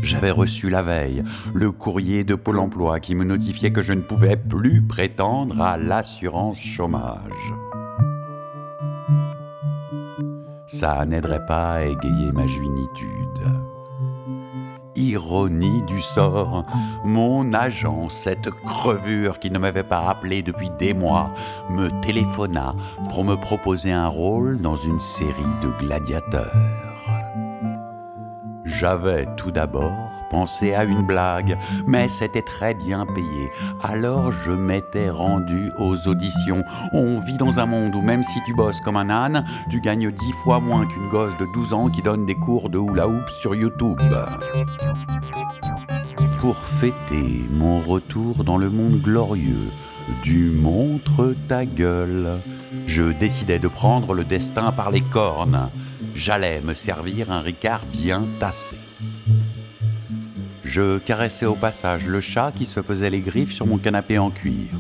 [0.01, 4.01] J'avais reçu la veille le courrier de Pôle Emploi qui me notifiait que je ne
[4.01, 7.53] pouvais plus prétendre à l'assurance chômage.
[10.65, 13.72] Ça n'aiderait pas à égayer ma juinitude
[14.95, 16.65] ironie du sort,
[17.03, 21.32] mon agent, cette crevure qui ne m'avait pas appelé depuis des mois,
[21.69, 22.75] me téléphona
[23.10, 26.92] pour me proposer un rôle dans une série de gladiateurs.
[28.79, 33.51] J'avais tout d'abord pensé à une blague, mais c'était très bien payé.
[33.83, 36.63] Alors je m'étais rendu aux auditions.
[36.91, 40.12] On vit dans un monde où même si tu bosses comme un âne, tu gagnes
[40.12, 43.29] dix fois moins qu'une gosse de 12 ans qui donne des cours de hula hoop
[43.29, 43.99] sur YouTube.
[46.39, 49.71] Pour fêter mon retour dans le monde glorieux
[50.23, 52.39] du montre ta gueule,
[52.88, 55.69] je décidai de prendre le destin par les cornes
[56.16, 58.78] j'allais me servir un ricard bien tassé.
[60.64, 64.30] Je caressais au passage le chat qui se faisait les griffes sur mon canapé en
[64.30, 64.72] cuir.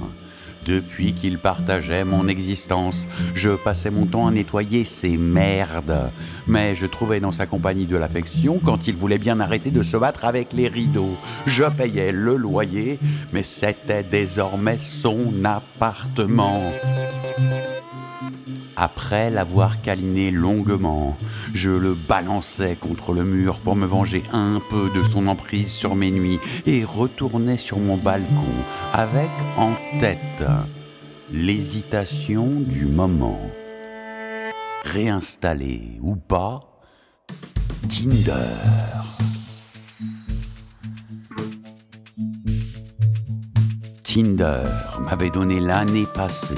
[0.65, 6.09] Depuis qu'il partageait mon existence, je passais mon temps à nettoyer ses merdes.
[6.47, 9.97] Mais je trouvais dans sa compagnie de l'affection quand il voulait bien arrêter de se
[9.97, 11.17] battre avec les rideaux.
[11.47, 12.97] Je payais le loyer,
[13.33, 16.63] mais c'était désormais son appartement.
[18.75, 21.15] Après l'avoir câliné longuement,
[21.53, 25.95] je le balançais contre le mur pour me venger un peu de son emprise sur
[25.95, 28.53] mes nuits et retournais sur mon balcon
[28.93, 30.43] avec en tête
[31.31, 33.39] l'hésitation du moment.
[34.83, 36.61] Réinstaller ou pas
[37.89, 39.32] Tinder.
[44.13, 44.61] Tinder
[44.99, 46.53] m'avait donné l'année passée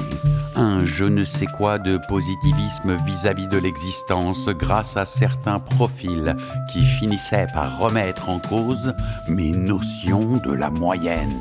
[0.57, 6.35] un je ne sais quoi de positivisme vis-à-vis de l'existence grâce à certains profils
[6.69, 8.93] qui finissaient par remettre en cause
[9.29, 11.39] mes notions de la moyenne.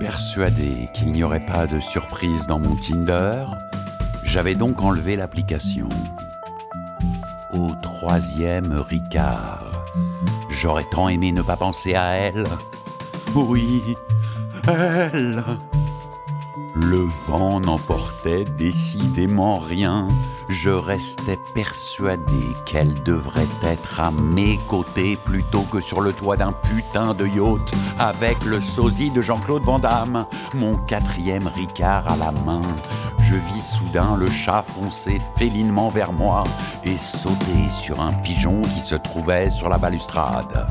[0.00, 3.44] Persuadé qu'il n'y aurait pas de surprise dans mon Tinder,
[4.24, 5.88] j'avais donc enlevé l'application.
[7.52, 9.84] Au troisième Ricard,
[10.50, 12.44] j'aurais tant aimé ne pas penser à elle.
[13.36, 13.96] Oui,
[16.74, 20.08] Le vent n'emportait décidément rien.
[20.48, 22.32] Je restais persuadé
[22.64, 27.74] qu'elle devrait être à mes côtés plutôt que sur le toit d'un putain de yacht
[27.98, 32.62] avec le sosie de Jean-Claude Van Damme, mon quatrième Ricard à la main.
[33.20, 36.42] Je vis soudain le chat foncer félinement vers moi
[36.82, 40.66] et sauter sur un pigeon qui se trouvait sur la balustrade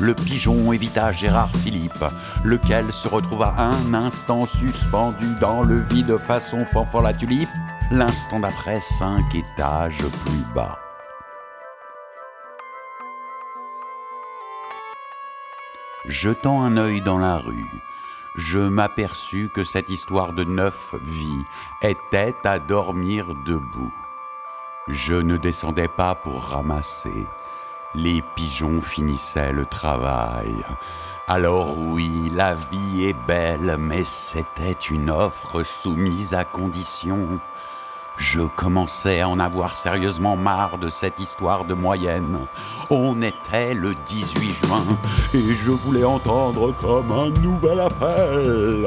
[0.00, 2.04] le pigeon évita Gérard Philippe,
[2.42, 7.50] lequel se retrouva un instant suspendu dans le vide façon fanfan la tulipe,
[7.90, 10.78] l'instant d'après cinq étages plus bas.
[16.06, 17.70] Jetant un œil dans la rue,
[18.36, 21.44] je m'aperçus que cette histoire de neuf vies
[21.82, 23.94] était à dormir debout.
[24.88, 27.26] Je ne descendais pas pour ramasser,
[27.94, 30.54] les pigeons finissaient le travail.
[31.26, 37.40] Alors oui, la vie est belle, mais c'était une offre soumise à condition.
[38.20, 42.38] Je commençais à en avoir sérieusement marre de cette histoire de moyenne.
[42.90, 44.84] On était le 18 juin
[45.32, 48.86] et je voulais entendre comme un nouvel appel.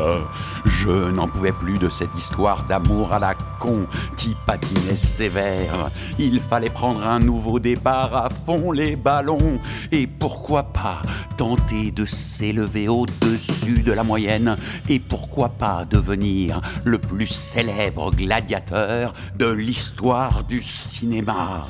[0.65, 5.89] Je n'en pouvais plus de cette histoire d'amour à la con qui patinait sévère.
[6.19, 9.59] Il fallait prendre un nouveau départ à fond les ballons
[9.91, 11.01] et pourquoi pas
[11.37, 14.57] tenter de s'élever au-dessus de la moyenne?
[14.89, 21.67] Et pourquoi pas devenir le plus célèbre gladiateur de l'histoire du cinéma.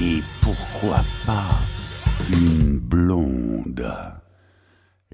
[0.00, 1.58] Et pourquoi pas
[2.30, 3.86] une blonde?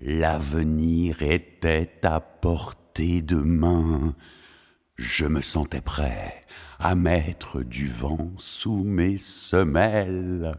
[0.00, 4.14] L'avenir était à portée de main.
[4.96, 6.40] Je me sentais prêt
[6.78, 10.52] à mettre du vent sous mes semelles.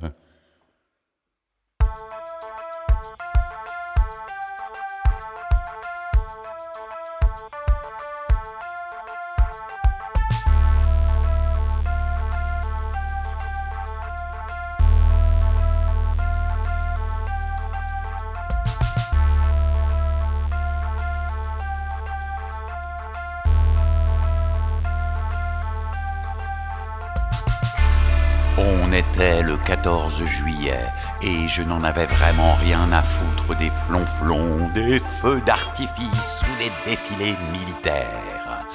[31.50, 37.36] Je n'en avais vraiment rien à foutre des flonflons, des feux d'artifice ou des défilés
[37.52, 38.66] militaires.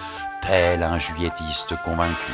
[0.43, 2.33] Tel un juillettiste convaincu,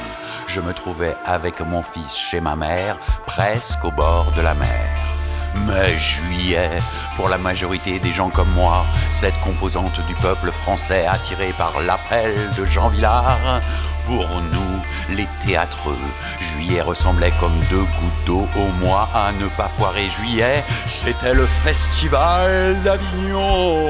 [0.49, 5.11] je me trouvais avec mon fils chez ma mère, presque au bord de la mer.
[5.67, 6.71] Mais juillet,
[7.17, 12.35] pour la majorité des gens comme moi, cette composante du peuple français attirée par l'appel
[12.57, 13.61] de Jean Villard,
[14.11, 15.95] pour nous, les théâtreux,
[16.41, 20.09] juillet ressemblait comme deux gouttes d'eau au mois à ne pas foirer.
[20.09, 23.87] Juillet, c'était le festival d'Avignon.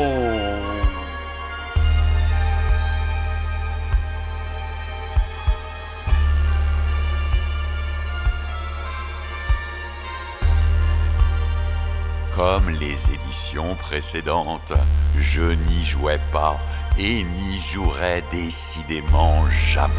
[12.37, 14.75] Comme les éditions précédentes,
[15.19, 16.59] je n'y jouais pas
[16.99, 19.95] et n'y jouerai décidément jamais.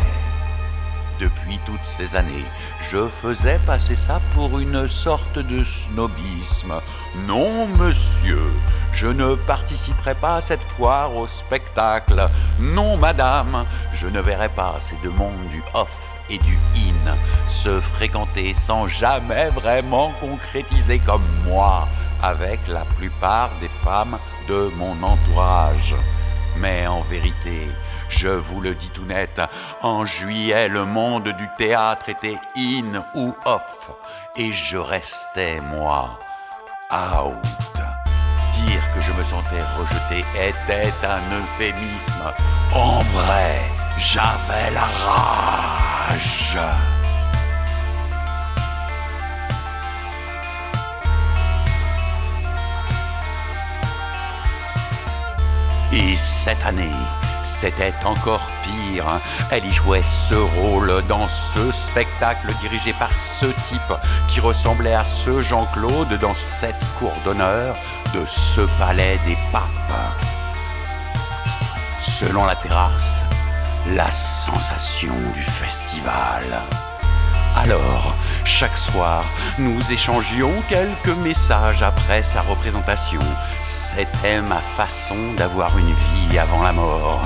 [1.19, 2.45] Depuis toutes ces années,
[2.91, 6.73] je faisais passer ça pour une sorte de snobisme.
[7.27, 8.41] Non, monsieur,
[8.91, 12.27] je ne participerai pas cette foire au spectacle.
[12.59, 17.15] Non, madame, je ne verrai pas ces deux mondes du off et du in
[17.47, 21.87] se fréquenter sans jamais vraiment concrétiser comme moi
[22.23, 24.17] avec la plupart des femmes
[24.47, 25.95] de mon entourage.
[26.57, 27.67] Mais en vérité,
[28.09, 29.41] je vous le dis tout net,
[29.81, 33.91] en juillet, le monde du théâtre était in ou off,
[34.35, 36.17] et je restais, moi,
[36.91, 37.35] out.
[38.51, 42.33] Dire que je me sentais rejeté était un euphémisme.
[42.73, 43.61] En vrai,
[43.97, 46.57] j'avais la rage.
[55.93, 56.95] Et cette année,
[57.43, 59.19] c'était encore pire.
[59.51, 63.93] Elle y jouait ce rôle dans ce spectacle dirigé par ce type
[64.29, 67.75] qui ressemblait à ce Jean-Claude dans cette cour d'honneur
[68.13, 69.69] de ce palais des papes.
[71.99, 73.23] Selon la terrasse,
[73.87, 76.61] la sensation du festival.
[77.55, 79.23] Alors, chaque soir,
[79.59, 83.21] nous échangions quelques messages après sa représentation.
[83.61, 87.21] C'était ma façon d'avoir une vie avant la mort.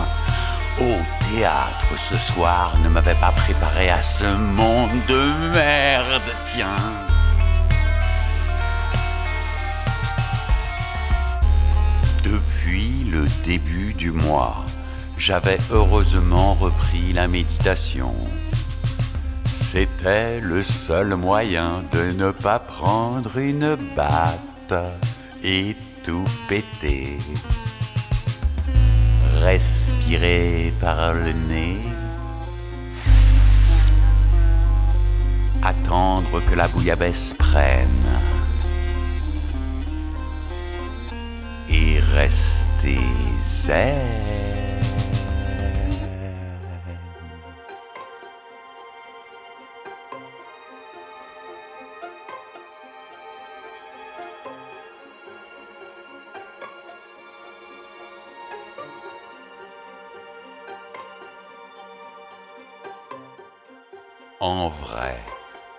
[0.80, 0.98] Au
[1.32, 6.76] théâtre ce soir ne m'avait pas préparé à ce monde de merde, tiens.
[12.24, 14.66] Depuis le début du mois,
[15.18, 18.14] j'avais heureusement repris la méditation.
[19.58, 24.74] C'était le seul moyen de ne pas prendre une batte
[25.44, 27.18] et tout péter.
[29.42, 31.80] Respirer par le nez.
[35.64, 38.12] Attendre que la bouillabaisse prenne.
[41.70, 43.00] Et rester
[43.40, 44.45] zen.
[64.66, 65.16] En vrai,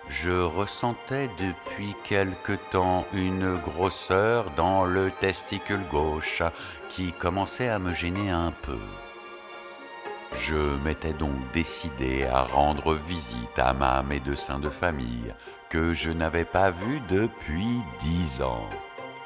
[0.07, 6.41] je ressentais depuis quelque temps une grosseur dans le testicule gauche
[6.87, 8.79] qui commençait à me gêner un peu.
[10.37, 15.33] Je m'étais donc décidé à rendre visite à ma médecin de famille
[15.67, 18.69] que je n'avais pas vue depuis dix ans.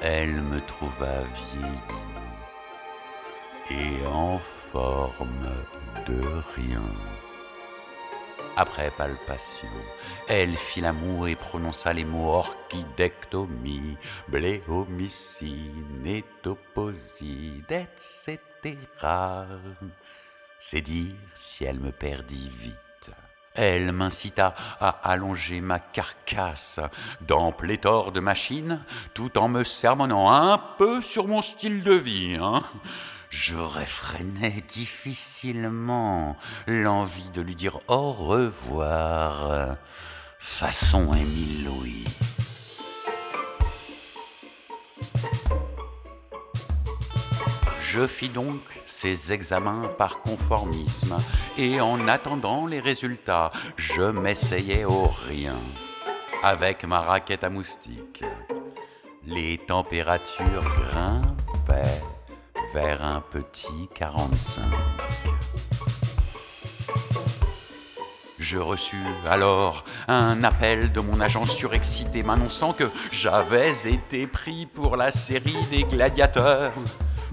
[0.00, 1.20] Elle me trouva
[1.52, 1.78] vieilli
[3.70, 5.52] et en forme
[6.08, 6.20] de
[6.56, 6.82] rien.
[8.56, 9.68] Après palpation,
[10.28, 13.96] elle fit l'amour et prononça les mots orchidectomie,
[14.28, 18.38] bléomycine, étoposide, etc.
[20.58, 22.76] C'est dire si elle me perdit vite.
[23.54, 26.80] Elle m'incita à allonger ma carcasse
[27.20, 28.82] dans pléthore de machines,
[29.12, 32.38] tout en me sermonnant un peu sur mon style de vie.
[32.40, 32.62] Hein
[33.32, 39.76] je réfrénais difficilement l'envie de lui dire au revoir,
[40.38, 42.04] façon Émile Louis.
[47.80, 51.18] Je fis donc ces examens par conformisme
[51.56, 55.58] et en attendant les résultats, je m'essayais au rien
[56.42, 58.24] avec ma raquette à moustiques.
[59.24, 62.02] Les températures grimpaient
[62.72, 64.62] vers un petit 45.
[68.38, 74.96] Je reçus alors un appel de mon agent surexcité m'annonçant que j'avais été pris pour
[74.96, 76.72] la série des gladiateurs.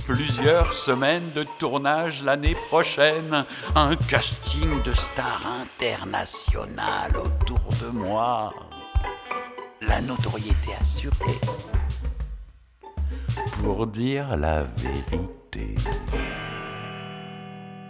[0.05, 8.53] Plusieurs semaines de tournage l'année prochaine, un casting de stars internationales autour de moi.
[9.81, 11.39] La notoriété assurée
[13.61, 15.75] pour dire la vérité.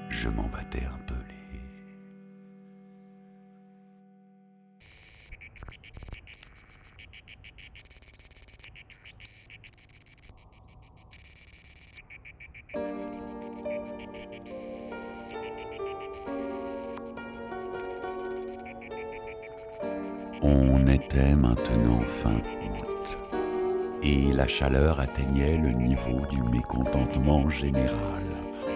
[0.09, 1.15] Je m'en battais un peu.
[20.41, 21.68] On était maintenant
[24.27, 28.23] et la chaleur atteignait le niveau du mécontentement général.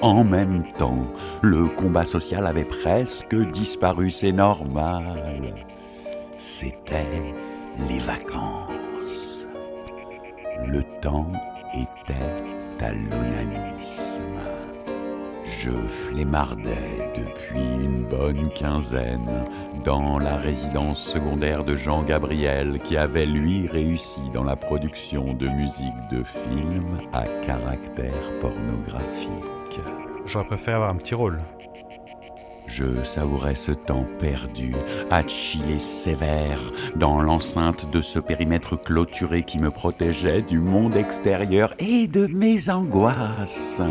[0.01, 1.01] En même temps,
[1.41, 5.55] le combat social avait presque disparu, c'est normal.
[6.31, 7.23] C'était
[7.89, 9.47] les vacances.
[10.67, 11.27] Le temps
[11.73, 14.62] était à l'onanisme.
[15.63, 19.45] Je flémardais depuis une bonne quinzaine
[19.85, 25.47] dans la résidence secondaire de Jean Gabriel qui avait lui réussi dans la production de
[25.47, 29.79] musique de films à caractère pornographique.
[30.25, 31.37] J'aurais préféré avoir un petit rôle.
[32.67, 34.73] Je savourais ce temps perdu,
[35.11, 36.59] à chiller sévère,
[36.97, 42.69] dans l'enceinte de ce périmètre clôturé qui me protégeait du monde extérieur et de mes
[42.69, 43.81] angoisses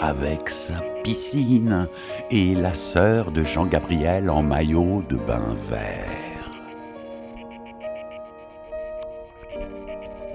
[0.00, 0.74] avec sa
[1.04, 1.86] piscine
[2.30, 6.30] et la sœur de Jean-Gabriel en maillot de bain vert.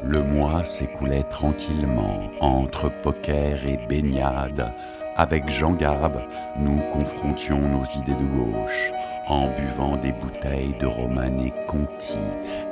[0.03, 4.72] Le mois s'écoulait tranquillement entre poker et baignade.
[5.18, 6.22] Avec Jean Gab,
[6.59, 8.91] nous confrontions nos idées de gauche
[9.28, 12.18] en buvant des bouteilles de Romanée Conti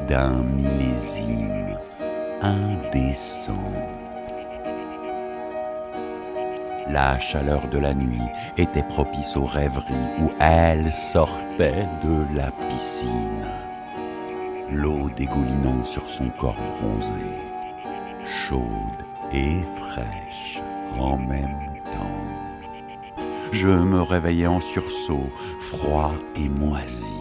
[0.08, 1.78] d'un millésime
[2.42, 4.03] indécent.
[6.90, 8.20] La chaleur de la nuit
[8.58, 13.46] était propice aux rêveries où elle sortait de la piscine.
[14.70, 17.26] L'eau dégoulinant sur son corps bronzé,
[18.26, 20.60] chaude et fraîche
[21.00, 22.18] en même temps.
[23.52, 25.30] Je me réveillais en sursaut,
[25.60, 27.16] froid et moisi.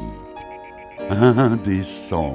[1.11, 2.35] Indécent.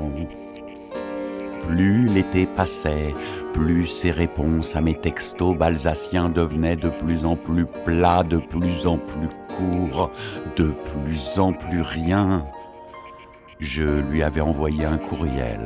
[1.68, 3.14] Plus l'été passait,
[3.54, 8.88] plus ses réponses à mes textos balsaciens devenaient de plus en plus plats, de plus
[8.88, 10.10] en plus courts,
[10.56, 12.44] de plus en plus rien.
[13.60, 15.60] Je lui avais envoyé un courriel,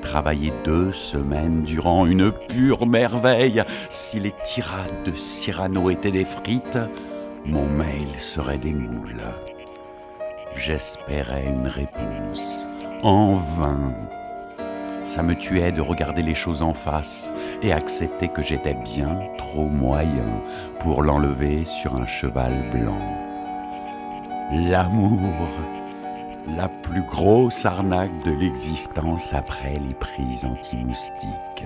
[0.00, 3.64] travaillé deux semaines durant une pure merveille.
[3.90, 6.78] Si les tirades de Cyrano étaient des frites,
[7.44, 9.22] mon mail serait des moules.
[10.54, 12.66] J'espérais une réponse.
[13.02, 13.94] En vain.
[15.08, 17.32] Ça me tuait de regarder les choses en face
[17.62, 20.44] et accepter que j'étais bien trop moyen
[20.80, 23.00] pour l'enlever sur un cheval blanc.
[24.52, 25.48] L'amour,
[26.54, 31.64] la plus grosse arnaque de l'existence après les prises anti-moustiques.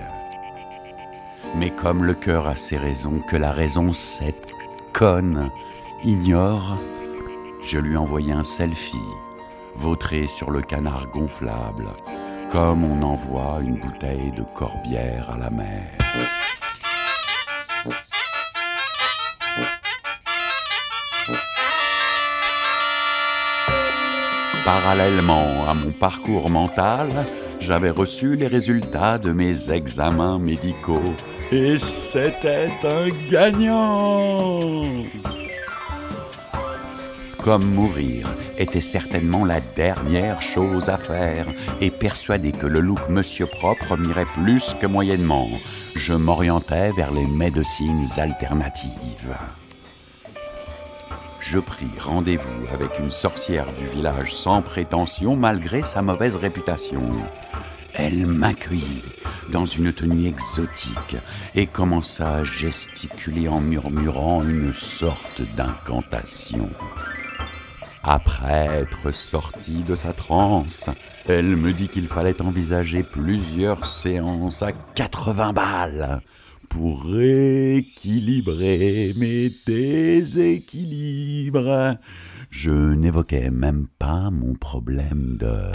[1.57, 4.53] Mais comme le cœur a ses raisons, que la raison, cette
[4.93, 5.49] conne,
[6.05, 6.77] ignore,
[7.61, 8.95] je lui envoyais un selfie,
[9.75, 11.89] vautré sur le canard gonflable,
[12.53, 15.89] comme on envoie une bouteille de corbière à la mer.
[24.63, 27.09] Parallèlement à mon parcours mental,
[27.59, 31.15] j'avais reçu les résultats de mes examens médicaux
[31.51, 34.85] et c'était un gagnant.
[37.43, 41.45] Comme mourir était certainement la dernière chose à faire
[41.81, 45.49] et persuadé que le look Monsieur Propre m'irait plus que moyennement,
[45.93, 49.35] je m'orientais vers les médecines alternatives.
[51.41, 57.05] Je pris rendez-vous avec une sorcière du village sans prétention malgré sa mauvaise réputation.
[57.93, 59.03] Elle m'accueillit
[59.51, 61.17] dans une tenue exotique
[61.55, 66.69] et commença à gesticuler en murmurant une sorte d'incantation.
[68.03, 70.89] Après être sortie de sa transe,
[71.25, 76.19] elle me dit qu'il fallait envisager plusieurs séances à 80 balles
[76.69, 81.95] pour rééquilibrer mes déséquilibres.
[82.49, 85.71] Je n'évoquais même pas mon problème de...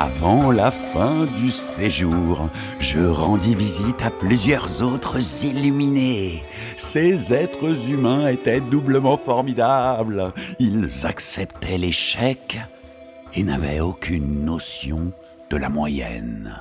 [0.00, 6.44] Avant la fin du séjour, je rendis visite à plusieurs autres illuminés.
[6.76, 10.32] Ces êtres humains étaient doublement formidables.
[10.60, 12.60] Ils acceptaient l'échec
[13.34, 15.10] et n'avaient aucune notion
[15.50, 16.54] de la moyenne.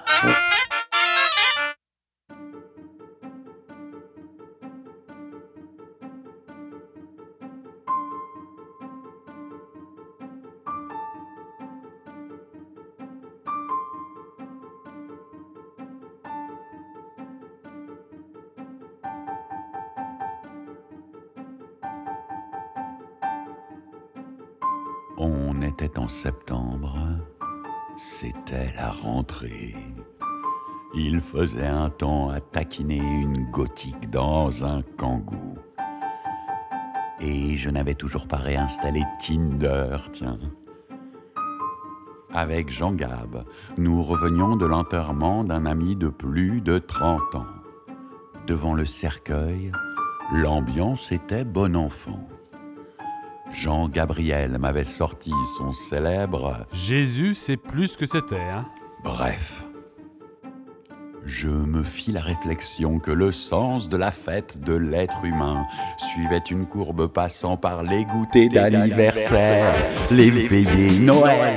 [25.19, 26.95] On était en septembre,
[27.95, 29.73] c'était la rentrée.
[30.93, 35.57] Il faisait un temps à taquiner une gothique dans un kangou.
[37.19, 40.37] Et je n'avais toujours pas réinstallé Tinder, tiens.
[42.31, 43.43] Avec Jean Gab,
[43.79, 47.45] nous revenions de l'enterrement d'un ami de plus de 30 ans.
[48.45, 49.71] Devant le cercueil,
[50.31, 52.27] l'ambiance était bon enfant.
[53.53, 56.65] Jean Gabriel m'avait sorti son célèbre.
[56.73, 58.65] Jésus, c'est plus que c'était, hein.
[59.03, 59.65] Bref.
[61.25, 65.63] Je me fis la réflexion que le sens de la fête de l'être humain
[65.97, 69.73] suivait une courbe passant par les goûters d'anniversaire,
[70.09, 71.53] les veillées Noël,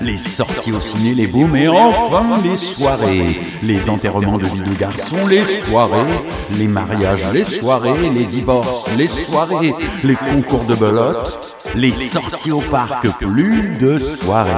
[0.00, 4.74] les sorties au ciné, les booms et enfin les soirées, les enterrements de vie de
[4.74, 6.12] garçons, les soirées,
[6.58, 12.60] les mariages, les soirées, les divorces, les soirées, les concours de belote, les sorties au
[12.60, 14.50] parc, plus de soirées.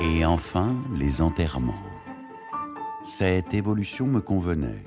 [0.00, 1.74] Et enfin, les enterrements.
[3.02, 4.84] Cette évolution me convenait,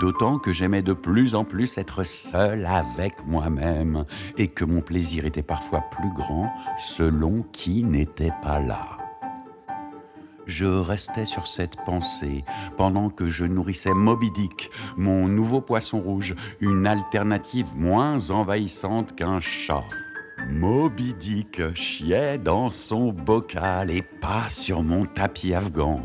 [0.00, 4.04] d'autant que j'aimais de plus en plus être seul avec moi-même
[4.38, 8.96] et que mon plaisir était parfois plus grand selon qui n'était pas là.
[10.46, 12.44] Je restais sur cette pensée
[12.78, 19.38] pendant que je nourrissais Moby Dick, mon nouveau poisson rouge, une alternative moins envahissante qu'un
[19.38, 19.84] chat.
[20.48, 26.00] Moby Dick chiait dans son bocal et pas sur mon tapis afghan.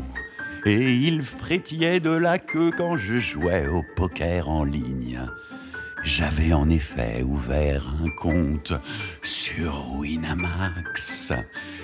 [0.68, 5.20] Et il frétillait de la queue quand je jouais au poker en ligne.
[6.02, 8.72] J'avais en effet ouvert un compte
[9.22, 11.32] sur Winamax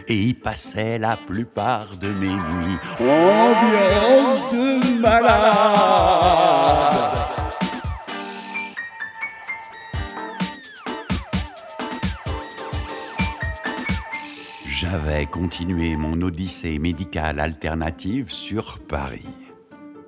[0.09, 2.81] et y passais la plupart de mes nuits.
[2.99, 7.12] Ambiance de malade
[14.93, 19.25] J'avais continué mon odyssée médicale alternative sur Paris.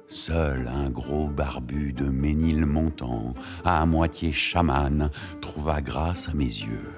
[0.08, 3.32] Seul un gros barbu de Ménilmontant,
[3.64, 5.08] à moitié chaman,
[5.40, 6.92] trouva grâce à mes yeux.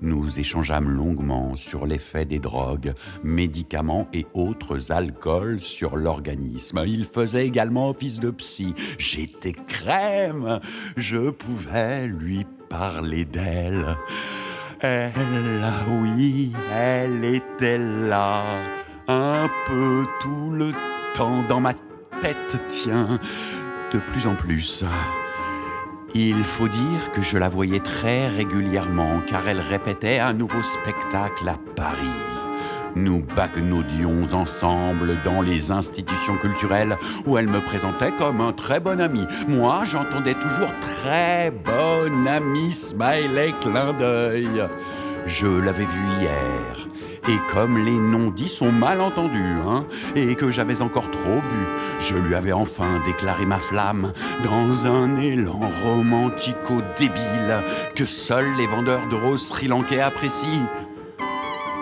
[0.00, 2.94] Nous échangeâmes longuement sur l'effet des drogues,
[3.24, 6.84] médicaments et autres alcools sur l'organisme.
[6.86, 8.72] Il faisait également office de psy.
[8.98, 10.60] J'étais crème.
[10.96, 13.96] Je pouvais lui parler d'elle.
[14.82, 18.42] Elle, oui, elle était là,
[19.08, 20.72] un peu tout le
[21.14, 21.74] temps dans ma
[22.22, 23.18] tête, tiens,
[23.92, 24.84] de plus en plus.
[26.14, 31.46] Il faut dire que je la voyais très régulièrement car elle répétait un nouveau spectacle
[31.46, 32.29] à Paris.
[32.96, 39.00] Nous bagnaudions ensemble dans les institutions culturelles où elle me présentait comme un très bon
[39.00, 39.26] ami.
[39.48, 44.68] Moi, j'entendais toujours très bon ami, smiley, clin d'œil.
[45.26, 46.88] Je l'avais vu hier.
[47.28, 49.38] Et comme les non-dits sont mal entendus,
[49.68, 49.84] hein,
[50.16, 51.66] et que j'avais encore trop bu,
[52.00, 54.12] je lui avais enfin déclaré ma flamme
[54.42, 57.62] dans un élan romantico-débile
[57.94, 60.66] que seuls les vendeurs de roses sri-lankais apprécient.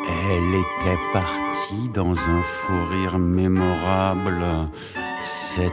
[0.09, 4.43] Elle était partie dans un fou rire mémorable.
[5.21, 5.73] Cette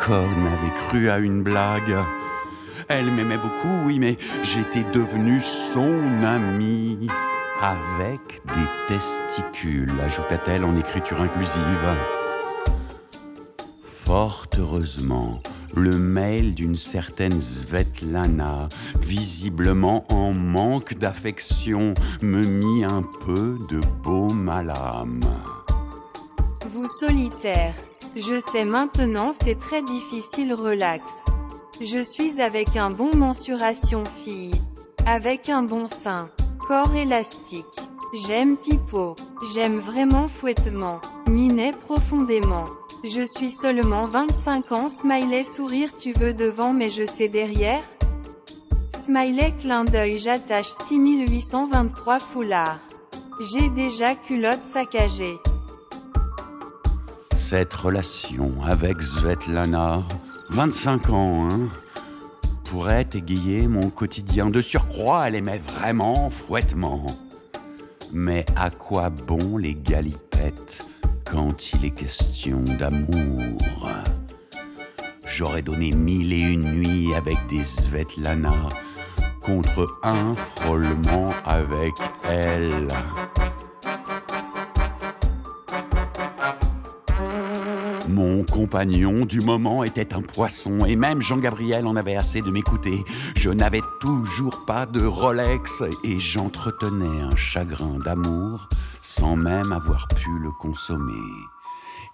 [0.00, 1.96] conne avait cru à une blague.
[2.88, 7.08] Elle m'aimait beaucoup, oui, mais j'étais devenu son ami.
[7.60, 11.86] Avec des testicules, ajouta-t-elle en écriture inclusive.
[13.84, 15.40] Fort heureusement,
[15.76, 18.68] le mail d'une certaine Svetlana,
[19.00, 25.20] visiblement en manque d'affection, me mit un peu de baume à l'âme.
[26.70, 27.74] Vous solitaire.
[28.16, 31.02] Je sais maintenant c'est très difficile relax.
[31.80, 34.54] Je suis avec un bon mensuration fille.
[35.06, 36.28] Avec un bon sein.
[36.68, 37.64] Corps élastique.
[38.26, 39.16] J'aime pipeau.
[39.54, 41.00] J'aime vraiment fouettement.
[41.28, 42.66] Minet profondément.
[43.06, 47.82] Je suis seulement 25 ans, smiley sourire tu veux devant mais je sais derrière
[48.98, 52.80] Smiley clin d'œil j'attache 6823 foulards.
[53.52, 55.36] J'ai déjà culotte saccagée.
[57.34, 60.02] Cette relation avec Svetlana,
[60.48, 61.68] 25 ans, hein,
[62.64, 64.48] pourrait égayer mon quotidien.
[64.48, 67.04] De surcroît, elle aimait vraiment fouettement.
[68.14, 70.93] Mais à quoi bon les galipettes?
[71.24, 73.60] Quand il est question d'amour.
[75.26, 78.54] J'aurais donné mille et une nuits avec des Svetlana
[79.42, 81.94] contre un frôlement avec
[82.28, 82.88] elle.
[88.08, 93.02] Mon compagnon du moment était un poisson et même Jean-Gabriel en avait assez de m'écouter.
[93.36, 98.68] Je n'avais toujours pas de Rolex et j'entretenais un chagrin d'amour
[99.04, 101.30] sans même avoir pu le consommer.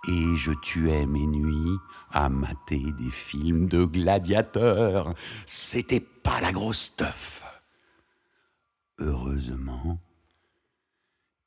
[0.09, 1.79] Et je tuais mes nuits
[2.11, 5.15] à mater des films de gladiateurs.
[5.47, 7.45] C'était pas la grosse stuff.
[8.99, 10.01] Heureusement,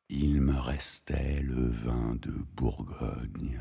[0.07, 3.59] il me restait le vin de Bourgogne.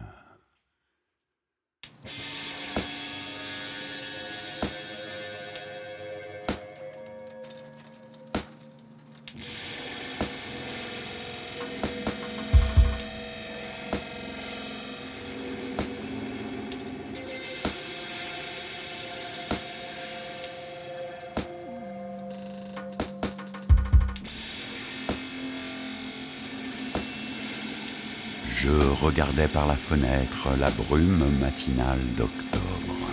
[28.94, 33.08] Je regardais par la fenêtre la brume matinale d'octobre.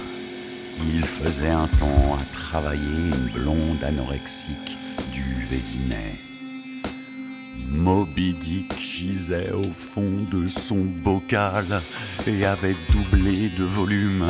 [0.93, 4.77] Il faisait un temps à travailler une blonde anorexique
[5.13, 6.19] du Vésinet.
[7.65, 11.81] Moby Dick gisait au fond de son bocal
[12.27, 14.27] et avait doublé de volume.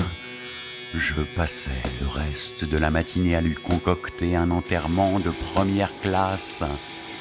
[0.93, 6.63] Je passais le reste de la matinée à lui concocter un enterrement de première classe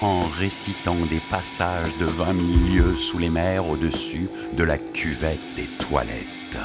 [0.01, 5.41] en récitant des passages de vingt mille lieues sous les mers au-dessus de la cuvette
[5.57, 6.59] des toilettes.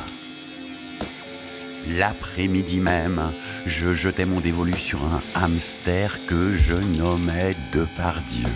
[1.88, 3.34] L'après-midi même,
[3.66, 8.48] je jetais mon dévolu sur un hamster que je nommais Depardieu.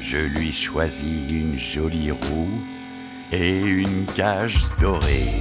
[0.00, 2.60] Je lui choisis une jolie roue
[3.32, 5.32] et une cage dorée.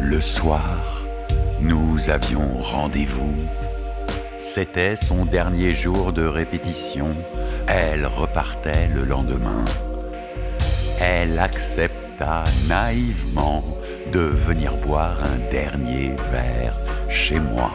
[0.00, 1.06] Le soir,
[1.60, 3.34] nous avions rendez-vous.
[4.46, 7.08] C'était son dernier jour de répétition.
[7.66, 9.64] Elle repartait le lendemain.
[11.00, 13.64] Elle accepta naïvement
[14.12, 16.76] de venir boire un dernier verre
[17.08, 17.72] chez moi.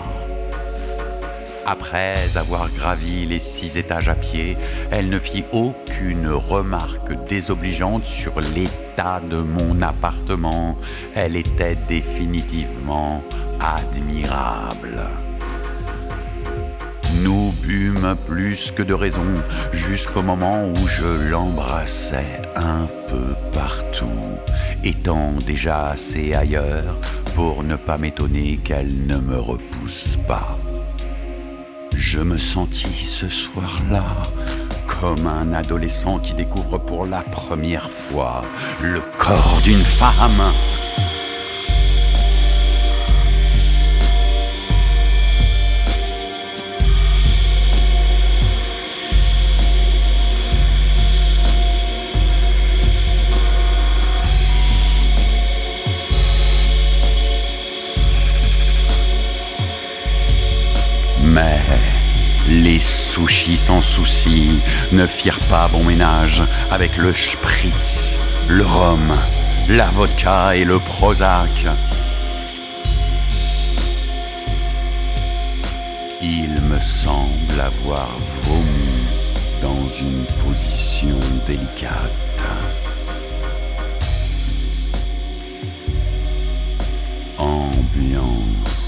[1.66, 4.56] Après avoir gravi les six étages à pied,
[4.92, 10.78] elle ne fit aucune remarque désobligeante sur l'état de mon appartement.
[11.16, 13.24] Elle était définitivement
[13.60, 15.10] admirable.
[18.26, 19.26] Plus que de raison
[19.74, 24.08] jusqu'au moment où je l'embrassais un peu partout,
[24.84, 26.96] étant déjà assez ailleurs
[27.36, 30.58] pour ne pas m'étonner qu'elle ne me repousse pas.
[31.96, 34.06] Je me sentis ce soir-là
[34.88, 38.44] comme un adolescent qui découvre pour la première fois
[38.82, 40.54] le corps d'une femme.
[62.70, 64.60] Les sushis sans souci
[64.92, 68.16] ne firent pas bon ménage avec le spritz,
[68.48, 69.12] le rhum,
[69.70, 71.66] la vodka et le Prozac.
[76.22, 78.10] Il me semble avoir
[78.44, 79.02] vomi
[79.64, 81.18] dans une position
[81.48, 82.44] délicate.
[87.40, 88.79] Ambiance.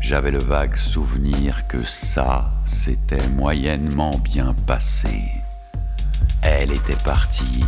[0.00, 5.22] J'avais le vague souvenir que ça s'était moyennement bien passé.
[6.42, 7.64] Elle était partie,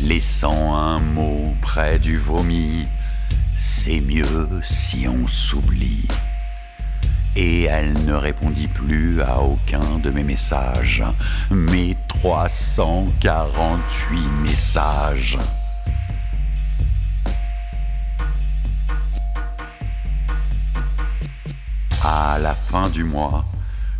[0.00, 2.88] laissant un mot près du vomi.
[3.54, 6.08] C'est mieux si on s'oublie.
[7.36, 11.04] Et elle ne répondit plus à aucun de mes messages,
[11.50, 15.38] mes 348 messages.
[22.04, 23.44] À la fin du mois,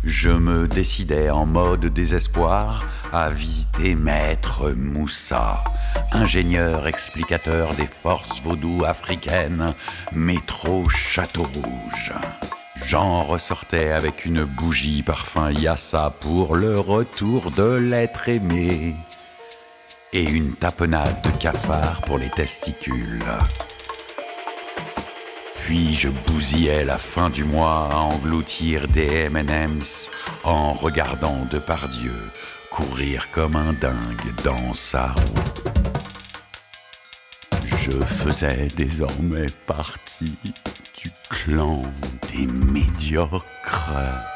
[0.03, 5.63] je me décidai en mode désespoir à visiter Maître Moussa,
[6.11, 9.73] ingénieur explicateur des forces vaudou africaines,
[10.11, 12.11] métro Château Rouge.
[12.85, 18.95] J'en ressortais avec une bougie parfum Yassa pour le retour de l'être aimé
[20.11, 23.23] et une tapenade de cafard pour les testicules.
[25.65, 30.11] Puis je bousillais la fin du mois à engloutir des M&M's
[30.43, 32.11] en regardant Depardieu
[32.69, 35.23] courir comme un dingue dans sa roue?
[37.77, 40.37] Je faisais désormais partie
[41.01, 41.81] du clan
[42.33, 44.32] des médiocres.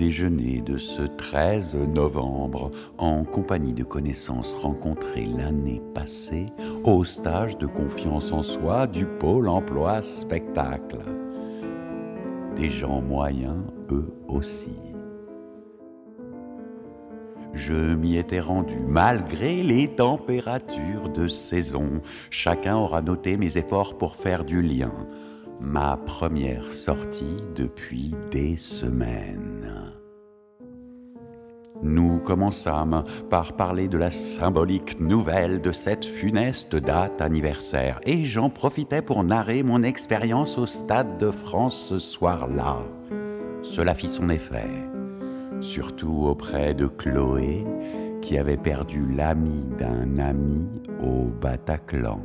[0.00, 6.46] Déjeuner de ce 13 novembre en compagnie de connaissances rencontrées l'année passée
[6.84, 11.00] au stage de confiance en soi du pôle emploi spectacle.
[12.56, 14.78] Des gens moyens, eux aussi.
[17.52, 22.00] Je m'y étais rendu malgré les températures de saison.
[22.30, 24.92] Chacun aura noté mes efforts pour faire du lien
[25.60, 29.89] ma première sortie depuis des semaines.
[31.82, 38.50] Nous commençâmes par parler de la symbolique nouvelle de cette funeste date anniversaire et j'en
[38.50, 42.78] profitais pour narrer mon expérience au Stade de France ce soir-là.
[43.62, 44.70] Cela fit son effet,
[45.60, 47.64] surtout auprès de Chloé
[48.20, 50.66] qui avait perdu l'ami d'un ami
[51.00, 52.20] au Bataclan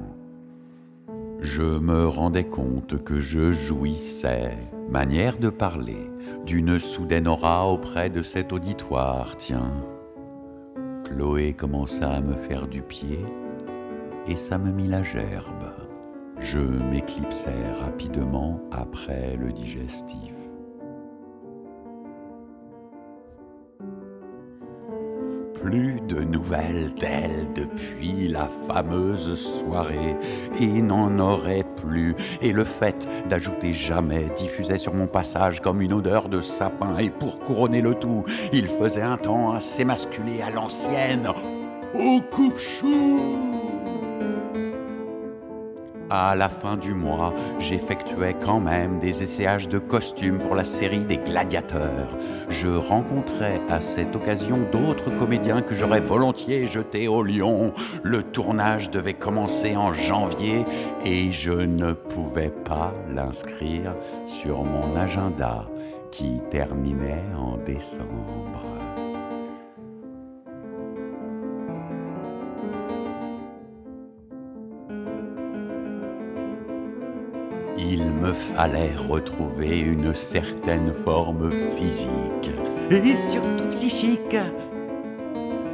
[1.45, 4.57] je me rendais compte que je jouissais,
[4.89, 6.11] manière de parler,
[6.45, 9.71] d'une soudaine aura auprès de cet auditoire, tiens.
[11.03, 13.19] Chloé commença à me faire du pied
[14.27, 15.71] et ça me mit la gerbe.
[16.39, 20.34] Je m'éclipsai rapidement après le digestif.
[25.65, 30.15] Plus de nouvelles d'elle depuis la fameuse soirée,
[30.61, 32.15] et n'en aurait plus.
[32.43, 37.09] Et le fait d'ajouter jamais diffusait sur mon passage comme une odeur de sapin, et
[37.09, 41.29] pour couronner le tout, il faisait un temps assez masculé à l'ancienne,
[41.95, 43.54] au coupe-chou.
[46.09, 51.03] À la fin du mois, j'effectuais quand même des essayages de costumes pour la série
[51.03, 52.15] des gladiateurs.
[52.47, 57.73] Je rencontrais à cette occasion d'autres comédiens que j'aurais volontiers jetés au lion.
[58.03, 60.63] Le tournage devait commencer en janvier
[61.03, 63.95] et je ne pouvais pas l'inscrire
[64.27, 65.65] sur mon agenda
[66.11, 68.74] qui terminait en décembre.
[77.87, 82.49] Il me fallait retrouver une certaine forme physique
[82.89, 84.35] et surtout psychique.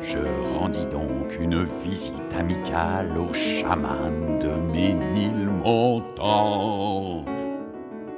[0.02, 0.18] Je
[0.60, 7.24] rendis donc une visite amicale au chaman de Ménilmontant.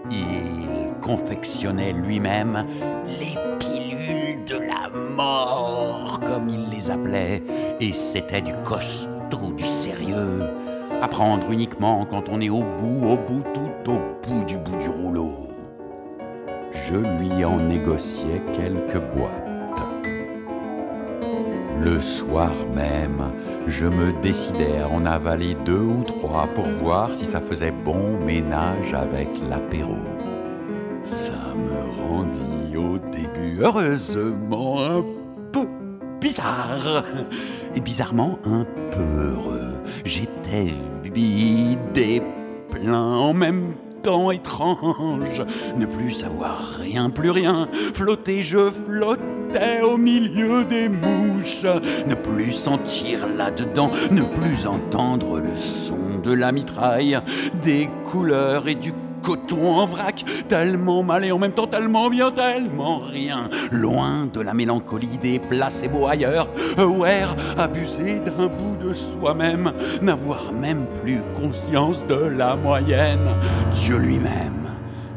[0.10, 2.66] Il confectionnait lui-même
[3.06, 7.44] les pilules de la mort, comme il les appelait,
[7.80, 10.50] et c'était du costaud, du sérieux.
[11.02, 14.78] À prendre uniquement quand on est au bout, au bout, tout au bout du bout
[14.78, 15.32] du rouleau.
[16.72, 19.44] Je lui en négociais quelques boîtes.
[21.82, 23.34] Le soir même,
[23.68, 28.18] je me décidai à en avaler deux ou trois pour voir si ça faisait bon
[28.26, 29.98] ménage avec l'apéro.
[31.04, 35.04] Ça me rendit au début heureusement un
[35.52, 35.68] peu
[36.22, 37.04] bizarre.
[37.76, 39.74] Et bizarrement un peu heureux.
[40.06, 40.74] J'étais
[41.04, 42.24] vide
[42.90, 45.42] en même temps étrange.
[45.78, 47.68] Ne plus savoir rien, plus rien.
[47.94, 51.64] Flotter, je flottais au milieu des mouches.
[52.08, 57.20] Ne plus sentir là-dedans, ne plus entendre le son de la mitraille,
[57.62, 58.92] des couleurs et du
[59.24, 64.42] coton en vrac, tellement mal et en même temps tellement bien, tellement rien, loin de
[64.42, 69.72] la mélancolie des placebos ailleurs, aware, abusé d'un bout de soi-même,
[70.02, 73.30] n'avoir même plus conscience de la moyenne.
[73.72, 74.68] Dieu lui-même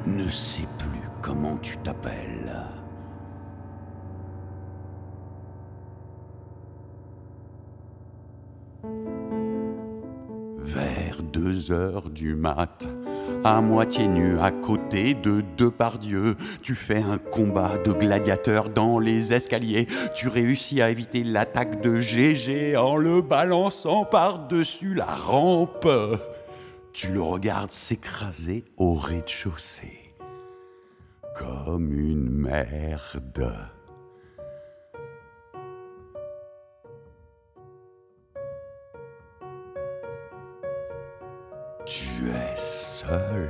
[0.06, 2.52] ne sait plus comment tu t'appelles.
[10.58, 12.86] Vers deux heures du mat,
[13.46, 16.34] à moitié nu à côté de deux pardieux.
[16.62, 19.86] Tu fais un combat de gladiateurs dans les escaliers.
[20.16, 25.88] Tu réussis à éviter l'attaque de GG en le balançant par-dessus la rampe.
[26.92, 30.10] Tu le regardes s'écraser au rez-de-chaussée.
[31.38, 33.75] Comme une merde.
[41.86, 43.48] Tu es seul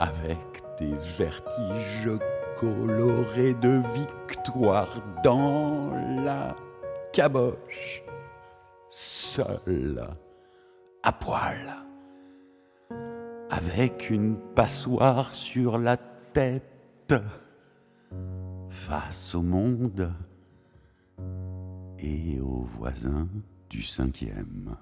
[0.00, 2.10] avec tes vertiges
[2.56, 4.90] colorés de victoire
[5.22, 5.92] dans
[6.24, 6.56] la
[7.12, 8.02] caboche.
[8.90, 10.04] Seul,
[11.04, 11.76] à poil,
[13.48, 17.14] avec une passoire sur la tête,
[18.68, 20.12] face au monde
[22.00, 23.28] et aux voisins
[23.70, 24.76] du cinquième.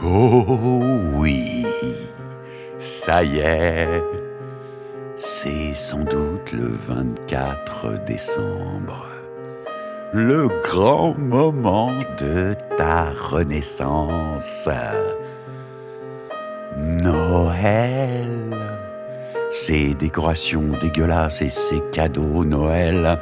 [0.00, 0.44] Oh
[1.14, 1.66] oui,
[2.78, 4.02] ça y est,
[5.16, 9.06] c'est sans doute le 24 décembre,
[10.12, 14.68] le grand moment de ta renaissance.
[16.76, 18.56] Noël,
[19.50, 23.20] ces décorations dégueulasses et ces cadeaux Noël,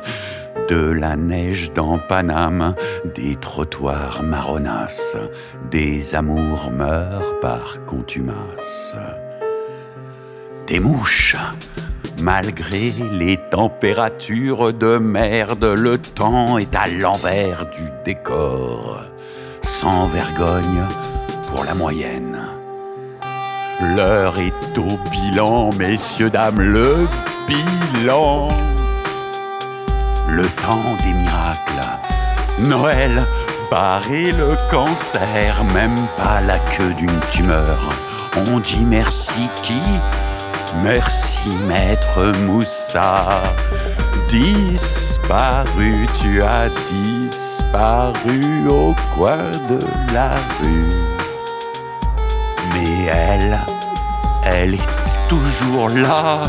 [0.70, 2.76] de la neige dans Paname,
[3.16, 5.16] des trottoirs marronasses,
[5.68, 8.96] des amours meurent par contumace.
[10.68, 11.34] Des mouches,
[12.22, 19.00] malgré les températures de merde, le temps est à l'envers du décor,
[19.62, 20.86] sans vergogne
[21.48, 22.38] pour la moyenne.
[23.96, 27.08] L'heure est au bilan, messieurs, dames, le
[27.48, 28.69] bilan
[30.30, 31.80] le temps des miracles.
[32.58, 33.26] Noël,
[33.70, 37.78] barrer le cancer, même pas la queue d'une tumeur.
[38.36, 39.82] On dit merci qui?
[40.82, 43.42] Merci maître Moussa
[44.30, 49.80] disparu, tu as disparu au coin de
[50.14, 50.94] la rue.
[52.72, 53.58] Mais elle,
[54.44, 56.48] elle est toujours là.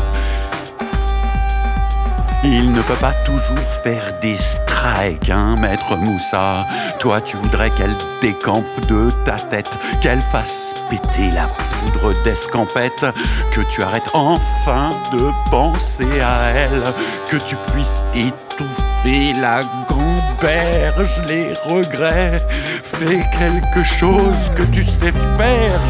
[2.44, 6.66] Il ne peut pas toujours faire des strikes, hein, maître Moussa.
[6.98, 13.06] Toi, tu voudrais qu'elle décampe de ta tête, qu'elle fasse péter la poudre d'escampette,
[13.52, 16.82] que tu arrêtes enfin de penser à elle,
[17.30, 22.44] que tu puisses étouffer la gamberge, les regrets.
[22.82, 25.80] Fais quelque chose que tu sais faire,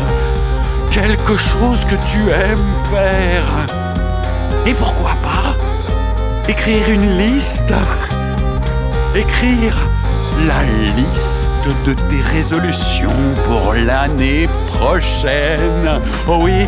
[0.91, 3.67] quelque chose que tu aimes faire.
[4.67, 5.72] Et pourquoi pas
[6.49, 7.75] écrire une liste,
[9.15, 9.77] écrire
[10.47, 10.63] la
[10.97, 11.49] liste
[11.85, 13.11] de tes résolutions
[13.45, 16.01] pour l'année prochaine.
[16.27, 16.67] Oh oui,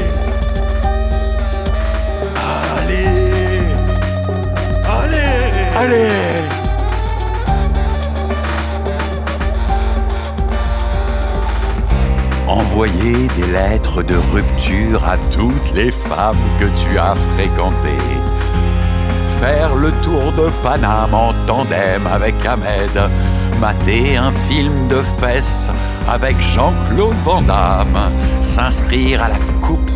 [2.77, 3.07] allez,
[4.85, 5.17] allez,
[5.75, 6.34] allez.
[12.75, 18.19] Envoyer des lettres de rupture à toutes les femmes que tu as fréquentées.
[19.39, 23.09] Faire le tour de Paname en tandem avec Ahmed.
[23.61, 25.71] Mater un film de fesses
[26.09, 28.11] avec Jean-Claude Van Damme.
[28.41, 29.39] S'inscrire à la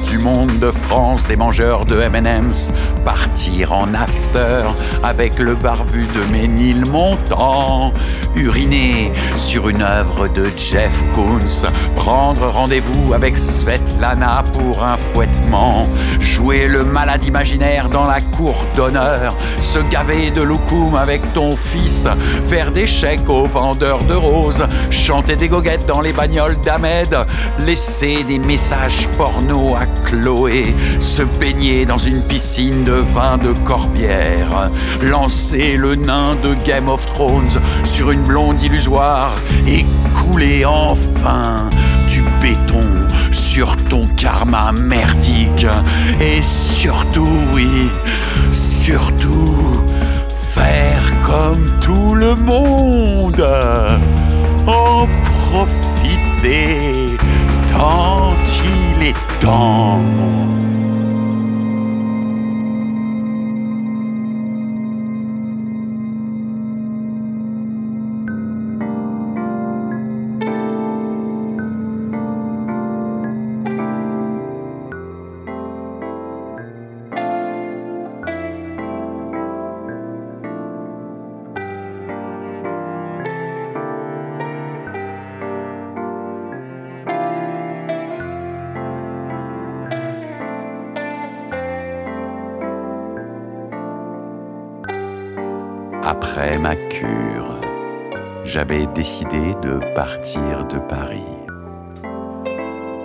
[0.10, 2.74] du Monde de France des mangeurs de M&M's.
[3.06, 4.64] Partir en after
[5.04, 7.94] avec le barbu de Ménilmontant.
[8.36, 11.70] Uriner sur une œuvre de Jeff Koons.
[11.96, 14.98] Prendre rendez-vous avec Svetlana pour un
[16.20, 19.36] Jouer le malade imaginaire dans la cour d'honneur.
[19.60, 22.08] Se gaver de loukoum avec ton fils.
[22.48, 24.66] Faire des chèques aux vendeurs de roses.
[24.90, 27.18] Chanter des goguettes dans les bagnoles d'Ahmed.
[27.66, 30.74] Laisser des messages porno à Chloé.
[31.00, 34.72] Se baigner dans une piscine de vin de Corbière.
[35.02, 39.34] Lancer le nain de Game of Thrones sur une blonde illusoire.
[39.68, 41.70] Et couler enfin
[42.08, 42.89] du béton
[43.40, 45.66] sur ton karma merdique.
[46.20, 47.90] Et surtout, oui,
[48.52, 49.84] surtout,
[50.54, 53.48] faire comme tout le monde.
[54.68, 57.18] En profiter
[57.68, 58.34] tant
[58.66, 60.02] il est temps.
[98.60, 101.38] J'avais décidé de partir de Paris.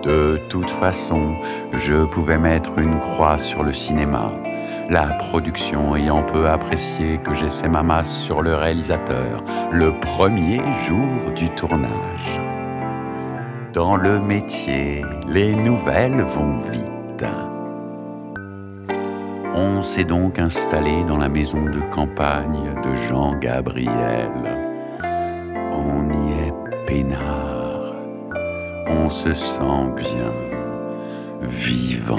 [0.02, 1.36] De toute façon,
[1.72, 4.32] je pouvais mettre une croix sur le cinéma,
[4.90, 11.32] la production ayant peu apprécié que j'essaie ma masse sur le réalisateur le premier jour
[11.36, 12.40] du tournage.
[13.72, 17.26] Dans le métier, les nouvelles vont vite.
[19.54, 24.63] On s'est donc installé dans la maison de campagne de Jean Gabriel.
[28.86, 30.32] On se sent bien,
[31.40, 32.16] vivant.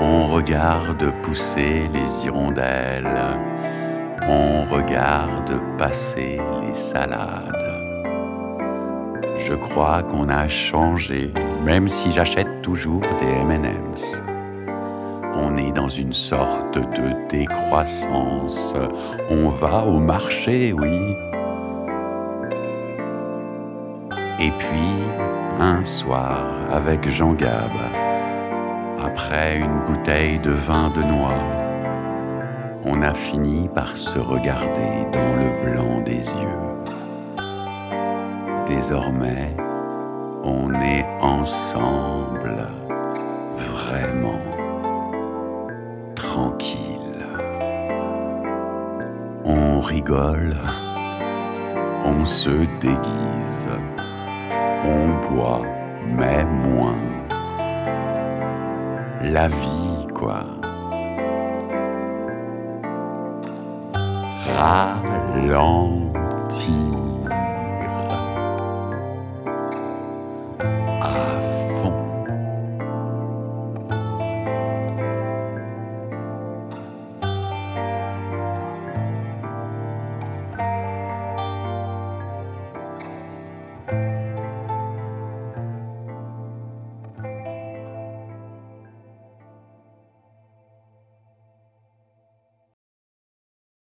[0.00, 3.38] On regarde pousser les hirondelles.
[4.28, 7.82] On regarde passer les salades.
[9.36, 11.28] Je crois qu'on a changé,
[11.64, 14.22] même si j'achète toujours des M&M's
[15.36, 18.74] on est dans une sorte de décroissance.
[19.30, 21.16] On va au marché, oui.
[24.40, 25.02] Et puis,
[25.60, 27.72] un soir, avec Jean Gab,
[29.02, 31.42] après une bouteille de vin de noix,
[32.84, 36.74] on a fini par se regarder dans le blanc des yeux.
[38.66, 39.54] Désormais,
[40.42, 42.66] on est ensemble,
[43.52, 44.40] vraiment
[46.16, 47.26] tranquille.
[49.44, 50.56] On rigole,
[52.04, 53.70] on se déguise,
[54.84, 55.62] on boit,
[56.06, 56.98] mais moins.
[59.22, 60.44] La vie, quoi.
[65.36, 67.13] Ralentit.